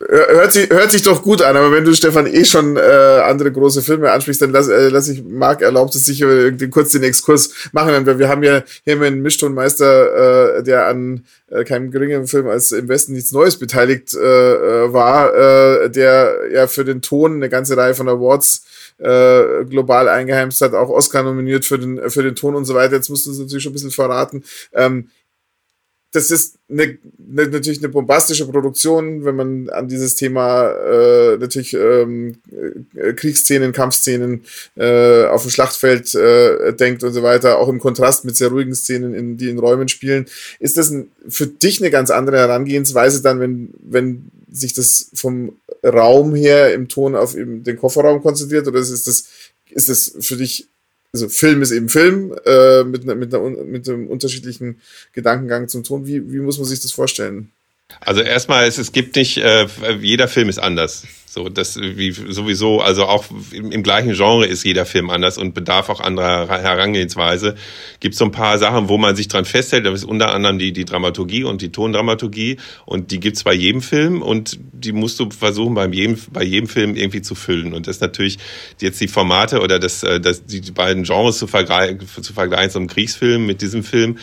[0.00, 3.50] Hört sich, hört sich doch gut an, aber wenn du, Stefan, eh schon äh, andere
[3.50, 7.02] große Filme ansprichst, dann lass, äh, lass ich, Marc erlaubt es sich äh, kurz den
[7.02, 8.06] Exkurs machen.
[8.06, 12.70] Wir, wir haben ja hier einen Mischtonmeister, äh, der an äh, keinem geringeren Film als
[12.70, 14.20] im Westen nichts Neues beteiligt äh,
[14.84, 18.64] äh, war, äh, der ja für den Ton eine ganze Reihe von Awards
[18.98, 22.94] äh, global eingeheimst hat, auch Oscar nominiert für den, für den Ton und so weiter.
[22.94, 24.44] Jetzt musst du uns natürlich schon ein bisschen verraten.
[24.72, 25.08] Ähm,
[26.18, 26.98] das ist eine,
[27.30, 32.36] eine, natürlich eine bombastische Produktion, wenn man an dieses Thema äh, natürlich ähm,
[32.94, 34.44] äh, Kriegsszenen, Kampfszenen
[34.76, 38.74] äh, auf dem Schlachtfeld äh, denkt und so weiter, auch im Kontrast mit sehr ruhigen
[38.74, 40.26] Szenen, in, die in Räumen spielen.
[40.58, 45.56] Ist das ein, für dich eine ganz andere Herangehensweise dann, wenn, wenn sich das vom
[45.84, 49.26] Raum her im Ton auf eben den Kofferraum konzentriert oder ist das,
[49.70, 50.68] ist das für dich
[51.12, 54.80] also Film ist eben Film, äh, mit, mit, einer, mit einem unterschiedlichen
[55.12, 56.06] Gedankengang zum Ton.
[56.06, 57.50] Wie, wie muss man sich das vorstellen?
[58.00, 59.66] Also erstmal, es, es gibt nicht, äh,
[60.00, 61.06] jeder Film ist anders.
[61.26, 65.52] So, das wie sowieso, also auch im, im, gleichen Genre ist jeder Film anders und
[65.52, 67.54] bedarf auch anderer Herangehensweise.
[68.00, 69.84] Gibt so ein paar Sachen, wo man sich dran festhält.
[69.84, 73.82] Das ist unter anderem die, die Dramaturgie und die Tondramaturgie und die gibt's bei jedem
[73.82, 77.74] Film und die musst du versuchen bei jedem, bei jedem Film irgendwie zu füllen.
[77.74, 78.38] Und das natürlich
[78.80, 82.78] jetzt die Formate oder das, äh, das, die beiden Genres zu vergleichen, zu vergleichen, so
[82.80, 84.18] ein Kriegsfilm mit diesem Film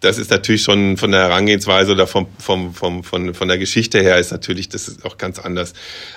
[0.00, 4.00] das ist natürlich schon von der Herangehensweise oder vom, vom, vom, von, von der Geschichte
[4.00, 5.72] her ist natürlich, das ist auch ganz anders.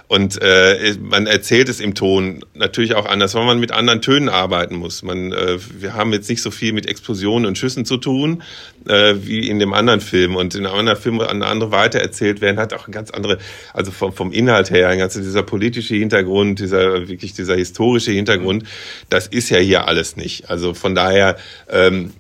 [0.08, 4.30] Und äh, man erzählt es im Ton natürlich auch anders, weil man mit anderen Tönen
[4.30, 5.02] arbeiten muss.
[5.02, 8.44] Man, äh, wir haben jetzt nicht so viel mit Explosionen und Schüssen zu tun,
[8.88, 10.36] äh, wie in dem anderen Film.
[10.36, 13.40] Und in einem anderen Film eine andere weitererzählt werden, hat auch ein ganz andere,
[13.74, 18.64] also vom, vom Inhalt her, ein ganzer dieser politische Hintergrund, dieser wirklich dieser historische Hintergrund,
[19.10, 20.52] das ist ja hier alles nicht.
[20.52, 22.14] Also von daher ähm,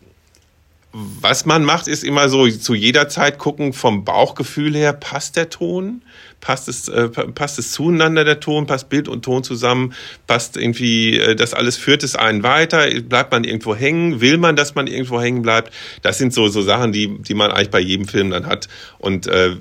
[0.94, 5.50] was man macht, ist immer so zu jeder Zeit gucken, vom Bauchgefühl her, passt der
[5.50, 6.02] Ton?
[6.42, 8.66] Passt es, äh, passt es zueinander, der Ton?
[8.68, 9.94] Passt Bild und Ton zusammen?
[10.28, 12.90] Passt irgendwie, äh, das alles führt es einen weiter?
[13.02, 14.20] Bleibt man irgendwo hängen?
[14.20, 15.72] Will man, dass man irgendwo hängen bleibt?
[16.02, 18.68] Das sind so, so Sachen, die, die man eigentlich bei jedem Film dann hat.
[18.98, 19.56] Und äh,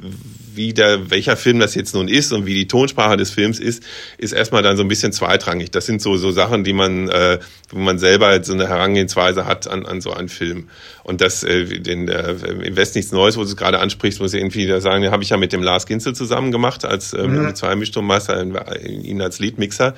[0.61, 3.83] wie der, welcher Film das jetzt nun ist und wie die Tonsprache des Films ist,
[4.19, 5.71] ist erstmal dann so ein bisschen zweitrangig.
[5.71, 7.39] Das sind so, so Sachen, die man, äh,
[7.71, 10.69] wo man selber so eine Herangehensweise hat an, an so einen Film.
[11.03, 12.33] Und das, äh, den, äh,
[12.63, 15.23] im Westen nichts Neues, wo du es gerade ansprichst, muss ich irgendwie da sagen, habe
[15.23, 17.55] ich ja mit dem Lars Ginzel zusammen gemacht, als äh, mhm.
[17.55, 18.45] zwei Mischtonmeister,
[18.85, 19.95] ihn als Leadmixer.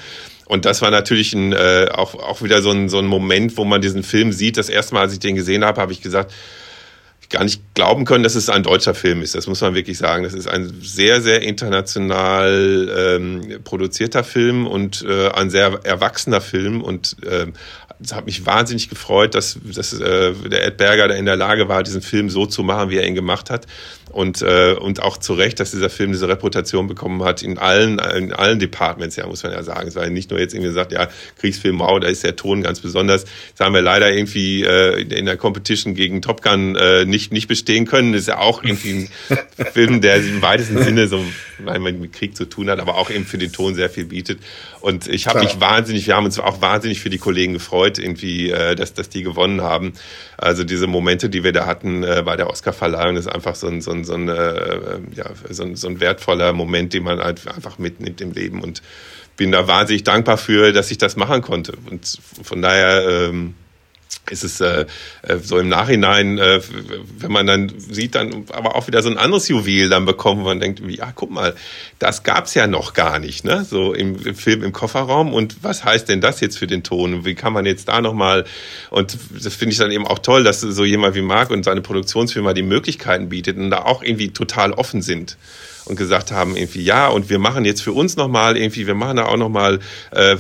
[0.47, 3.65] Und das war natürlich ein, äh, auch, auch wieder so ein, so ein Moment, wo
[3.65, 4.59] man diesen Film sieht.
[4.59, 6.33] Das erste Mal, als ich den gesehen habe, habe ich gesagt,
[7.33, 9.35] gar nicht glauben können, dass es ein deutscher Film ist.
[9.35, 10.22] Das muss man wirklich sagen.
[10.22, 16.80] Das ist ein sehr, sehr international ähm, produzierter Film und äh, ein sehr erwachsener Film
[16.83, 17.47] und äh,
[18.12, 21.82] hat mich wahnsinnig gefreut, dass, dass äh, der Ed Berger da in der Lage war,
[21.82, 23.66] diesen Film so zu machen, wie er ihn gemacht hat.
[24.11, 27.98] Und, äh, und auch zu Recht, dass dieser Film diese Reputation bekommen hat in allen,
[27.98, 29.88] in allen Departments, ja, muss man ja sagen.
[29.88, 32.80] Es war nicht nur jetzt irgendwie gesagt, ja, Kriegsfilm, wow, da ist der Ton ganz
[32.80, 33.24] besonders.
[33.57, 37.48] Das haben wir leider irgendwie äh, in der Competition gegen Top Gun äh, nicht, nicht
[37.48, 38.12] bestehen können.
[38.12, 41.24] Das ist ja auch irgendwie ein Film, der im weitesten Sinne so,
[41.61, 44.05] weil man mit Krieg zu tun hat, aber auch eben für den Ton sehr viel
[44.05, 44.40] bietet.
[44.83, 48.51] Und ich habe mich wahnsinnig, wir haben uns auch wahnsinnig für die Kollegen gefreut, irgendwie,
[48.51, 49.93] äh, dass, dass die gewonnen haben.
[50.37, 53.80] Also diese Momente, die wir da hatten äh, bei der Oscarverleihung, ist einfach so ein,
[53.80, 57.47] so ein, so ein, äh, ja, so ein, so ein wertvoller Moment, den man halt
[57.47, 58.83] einfach mitnimmt im Leben und
[59.37, 61.74] bin da wahnsinnig dankbar für, dass ich das machen konnte.
[61.89, 63.55] Und von daher ähm,
[64.31, 64.87] es äh,
[65.23, 66.61] äh, so im Nachhinein, äh,
[67.18, 70.45] wenn man dann sieht, dann aber auch wieder so ein anderes Juwel dann bekommen, wo
[70.45, 71.55] man denkt, ja, guck mal,
[71.99, 73.64] das gab's ja noch gar nicht, ne?
[73.68, 77.25] So im, im, Film im Kofferraum und was heißt denn das jetzt für den Ton?
[77.25, 78.45] Wie kann man jetzt da nochmal,
[78.91, 81.81] und das finde ich dann eben auch toll, dass so jemand wie Marc und seine
[81.81, 85.37] Produktionsfirma die Möglichkeiten bietet und da auch irgendwie total offen sind
[85.87, 89.16] und gesagt haben, irgendwie, ja, und wir machen jetzt für uns nochmal irgendwie, wir machen
[89.16, 89.80] da auch nochmal,
[90.11, 90.37] äh,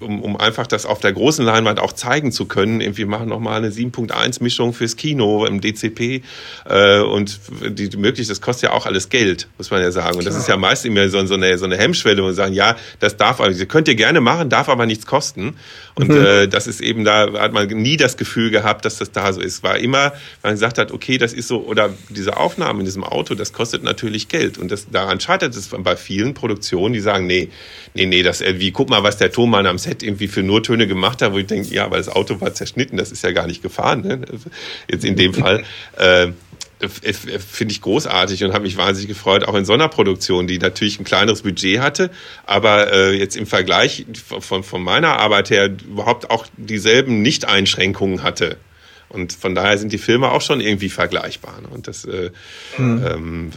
[0.00, 3.58] um, um einfach das auf der großen Leinwand auch zeigen zu können, irgendwie machen nochmal
[3.58, 6.22] eine 7.1 Mischung fürs Kino im DCP
[6.68, 10.18] äh, und die, möglich, das kostet ja auch alles Geld, muss man ja sagen.
[10.18, 12.54] Und das ist ja meist immer so, so, eine, so eine Hemmschwelle, wo wir sagen,
[12.54, 15.56] ja, das darf, also, könnt ihr gerne machen, darf aber nichts kosten.
[15.94, 16.24] Und mhm.
[16.24, 19.40] äh, das ist eben, da hat man nie das Gefühl gehabt, dass das da so
[19.40, 19.62] ist.
[19.62, 20.12] War immer,
[20.42, 23.82] man gesagt hat, okay, das ist so, oder diese Aufnahme in diesem Auto, das kostet
[23.82, 24.58] natürlich Geld.
[24.58, 27.48] Und das, daran scheitert es bei vielen Produktionen, die sagen, nee,
[27.94, 31.22] nee, nee, das irgendwie, guck mal, was der Tonmann am Set irgendwie für Nurtöne gemacht
[31.22, 33.62] hat, wo ich denke, ja, aber das Auto war zerschnitten, das ist ja gar nicht
[33.62, 34.02] gefahren.
[34.02, 34.20] Ne?
[34.90, 35.64] Jetzt in dem Fall.
[35.96, 36.32] Äh,
[36.86, 41.42] finde ich großartig und habe mich wahnsinnig gefreut, auch in Sonderproduktion, die natürlich ein kleineres
[41.42, 42.10] Budget hatte,
[42.46, 44.06] aber äh, jetzt im Vergleich
[44.40, 48.58] von, von meiner Arbeit her überhaupt auch dieselben Nicht-Einschränkungen hatte.
[49.08, 51.60] Und von daher sind die Filme auch schon irgendwie vergleichbar.
[51.62, 51.68] Ne?
[51.68, 52.30] Und das, äh,
[52.76, 53.04] mhm.
[53.06, 53.50] ähm,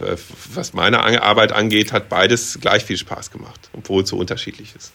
[0.54, 4.92] was meine Arbeit angeht, hat beides gleich viel Spaß gemacht, obwohl es so unterschiedlich ist.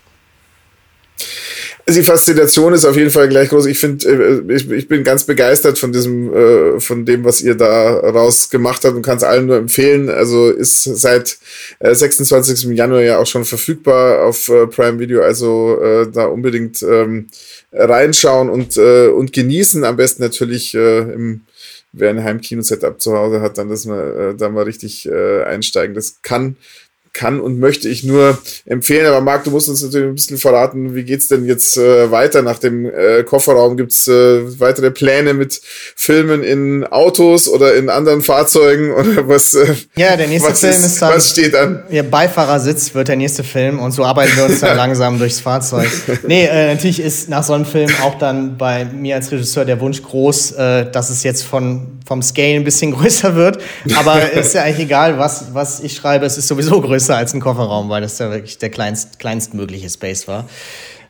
[1.88, 3.66] Also die Faszination ist auf jeden Fall gleich groß.
[3.66, 7.56] Ich finde, äh, ich, ich bin ganz begeistert von diesem, äh, von dem, was ihr
[7.56, 10.10] da raus gemacht habt und kann es allen nur empfehlen.
[10.10, 11.38] Also ist seit
[11.80, 12.76] 26.
[12.76, 15.22] Januar ja auch schon verfügbar auf Prime Video.
[15.22, 17.28] Also da unbedingt ähm,
[17.72, 19.86] reinschauen und, und genießen.
[19.86, 21.42] Am besten natürlich im
[21.94, 25.96] wer ein Heimkino-Setup zu Hause hat, dann dass man äh, da mal richtig äh, einsteigen.
[25.96, 26.58] Das kann
[27.18, 29.08] kann und möchte ich nur empfehlen.
[29.08, 32.44] Aber Marc, du musst uns natürlich ein bisschen verraten, wie geht's denn jetzt äh, weiter
[32.44, 33.76] nach dem äh, Kofferraum?
[33.76, 35.60] Gibt's äh, weitere Pläne mit
[35.96, 39.56] Filmen in Autos oder in anderen Fahrzeugen oder was?
[39.56, 41.16] Äh, ja, der nächste Film ist, ist, dann.
[41.16, 41.84] Was steht an?
[41.90, 45.90] Ihr Beifahrersitz wird der nächste Film und so arbeiten wir uns dann langsam durchs Fahrzeug.
[46.28, 49.80] Nee, äh, natürlich ist nach so einem Film auch dann bei mir als Regisseur der
[49.82, 53.62] Wunsch groß, äh, dass es jetzt von vom Scale ein bisschen größer wird.
[53.96, 56.26] Aber ist ja eigentlich egal, was, was ich schreibe.
[56.26, 60.28] Es ist sowieso größer als ein Kofferraum, weil das ja wirklich der kleinst, kleinstmögliche Space
[60.28, 60.46] war.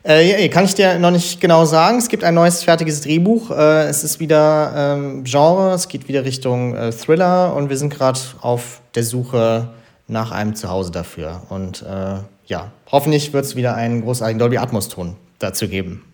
[0.02, 1.98] Äh, kann ich dir noch nicht genau sagen.
[1.98, 3.50] Es gibt ein neues fertiges Drehbuch.
[3.50, 7.92] Äh, es ist wieder ähm, Genre, es geht wieder Richtung äh, Thriller und wir sind
[7.92, 9.68] gerade auf der Suche
[10.06, 11.42] nach einem Zuhause dafür.
[11.48, 16.07] Und äh, ja, hoffentlich wird es wieder einen großartigen Dolby Atmos-Ton dazu geben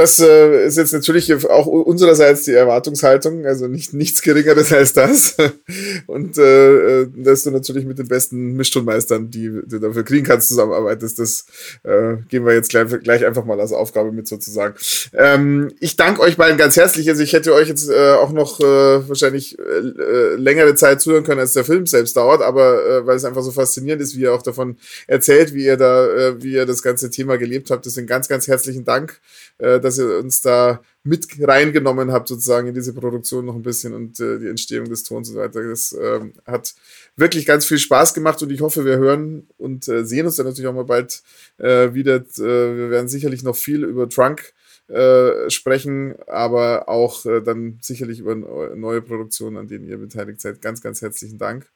[0.00, 5.36] das äh, ist jetzt natürlich auch unsererseits die Erwartungshaltung, also nicht nichts Geringeres als das.
[6.06, 10.48] Und äh, äh, dass du natürlich mit den besten Mischtonmeistern, die du dafür kriegen kannst,
[10.48, 11.44] zusammenarbeitest, das
[11.82, 14.74] äh, gehen wir jetzt gleich, gleich einfach mal als Aufgabe mit sozusagen.
[15.12, 17.08] Ähm, ich danke euch beiden ganz herzlich.
[17.10, 18.64] Also ich hätte euch jetzt äh, auch noch äh,
[19.08, 23.16] wahrscheinlich äh, äh, längere Zeit zuhören können, als der Film selbst dauert, aber äh, weil
[23.16, 24.76] es einfach so faszinierend ist, wie ihr auch davon
[25.06, 27.84] erzählt, wie ihr da, äh, wie ihr das ganze Thema gelebt habt.
[27.84, 29.20] Deswegen ganz, ganz herzlichen Dank.
[29.58, 33.92] Äh, dass ihr uns da mit reingenommen habt, sozusagen in diese Produktion noch ein bisschen
[33.92, 35.62] und äh, die Entstehung des Tons und so weiter.
[35.68, 36.74] Das ähm, hat
[37.16, 40.46] wirklich ganz viel Spaß gemacht und ich hoffe, wir hören und äh, sehen uns dann
[40.46, 41.22] natürlich auch mal bald
[41.58, 42.16] äh, wieder.
[42.16, 44.52] Äh, wir werden sicherlich noch viel über Trunk
[44.88, 50.62] äh, sprechen, aber auch äh, dann sicherlich über neue Produktionen, an denen ihr beteiligt seid.
[50.62, 51.66] Ganz, ganz herzlichen Dank.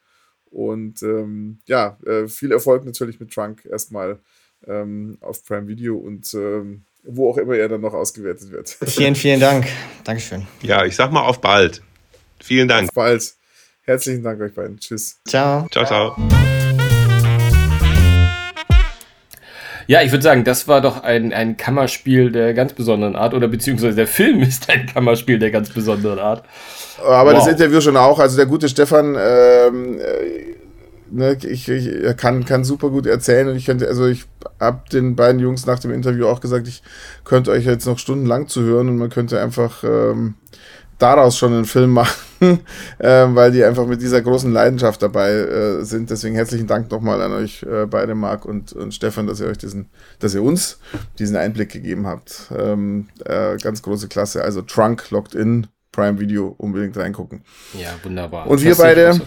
[0.50, 4.20] Und ähm, ja, äh, viel Erfolg natürlich mit Trunk erstmal
[4.66, 8.68] ähm, auf Prime Video und ähm, wo auch immer er dann noch ausgewertet wird.
[8.86, 9.66] Vielen, vielen Dank.
[10.04, 10.46] Dankeschön.
[10.62, 11.82] Ja, ich sag mal auf bald.
[12.42, 12.88] Vielen Dank.
[12.88, 13.34] Auf bald.
[13.82, 14.78] Herzlichen Dank euch beiden.
[14.78, 15.20] Tschüss.
[15.26, 15.66] Ciao.
[15.70, 16.16] Ciao, ciao.
[19.86, 23.48] Ja, ich würde sagen, das war doch ein, ein Kammerspiel der ganz besonderen Art, oder
[23.48, 26.44] beziehungsweise der Film ist ein Kammerspiel der ganz besonderen Art.
[27.04, 27.38] Aber wow.
[27.38, 28.18] das Interview schon auch.
[28.18, 30.53] Also der gute Stefan ähm, äh,
[31.10, 34.24] ne, ich, ich er kann, kann super gut erzählen und ich könnte, also ich
[34.60, 36.82] habe den beiden Jungs nach dem Interview auch gesagt, ich
[37.24, 40.34] könnte euch jetzt noch stundenlang zuhören und man könnte einfach ähm,
[40.98, 42.60] daraus schon einen Film machen,
[42.98, 46.10] äh, weil die einfach mit dieser großen Leidenschaft dabei äh, sind.
[46.10, 49.58] Deswegen herzlichen Dank nochmal an euch äh, beide, Marc und, und Stefan, dass ihr euch
[49.58, 50.78] diesen, dass ihr uns
[51.18, 52.50] diesen Einblick gegeben habt.
[52.56, 54.42] Ähm, äh, ganz große Klasse.
[54.42, 57.42] Also Trunk Locked In, Prime Video, unbedingt reingucken.
[57.74, 58.48] Ja, wunderbar.
[58.48, 59.20] Und wir beide,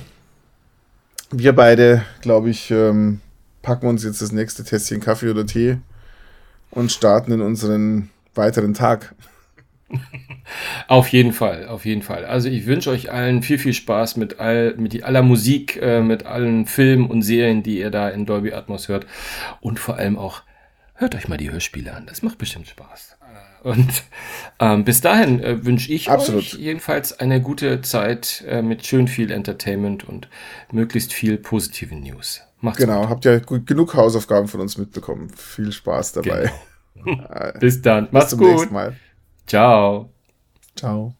[1.32, 3.22] wir beide, glaube ich, ähm,
[3.62, 5.78] packen uns jetzt das nächste Tässchen Kaffee oder Tee
[6.72, 9.16] und starten in unseren weiteren Tag.
[10.88, 12.26] Auf jeden Fall, auf jeden Fall.
[12.26, 16.26] Also ich wünsche euch allen viel, viel Spaß mit, all, mit aller Musik, äh, mit
[16.26, 19.06] allen Filmen und Serien, die ihr da in Dolby Atmos hört.
[19.60, 20.44] Und vor allem auch,
[20.96, 22.06] hört euch mal die Hörspiele an.
[22.06, 23.17] Das macht bestimmt Spaß.
[23.68, 24.04] Und
[24.62, 26.42] ähm, bis dahin äh, wünsche ich Absolut.
[26.42, 30.30] euch jedenfalls eine gute Zeit äh, mit schön viel Entertainment und
[30.72, 32.42] möglichst viel positiven News.
[32.62, 33.10] Macht's genau, gut.
[33.10, 35.30] habt ihr genug Hausaufgaben von uns mitbekommen.
[35.36, 36.50] Viel Spaß dabei.
[36.96, 37.28] Genau.
[37.60, 38.08] bis dann.
[38.12, 38.50] Macht's bis zum gut.
[38.52, 38.96] nächsten Mal.
[39.46, 40.14] Ciao.
[40.78, 41.14] Ciao.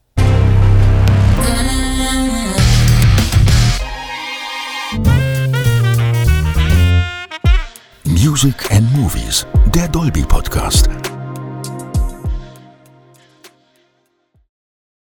[8.04, 10.88] Music and Movies, der Dolby Podcast.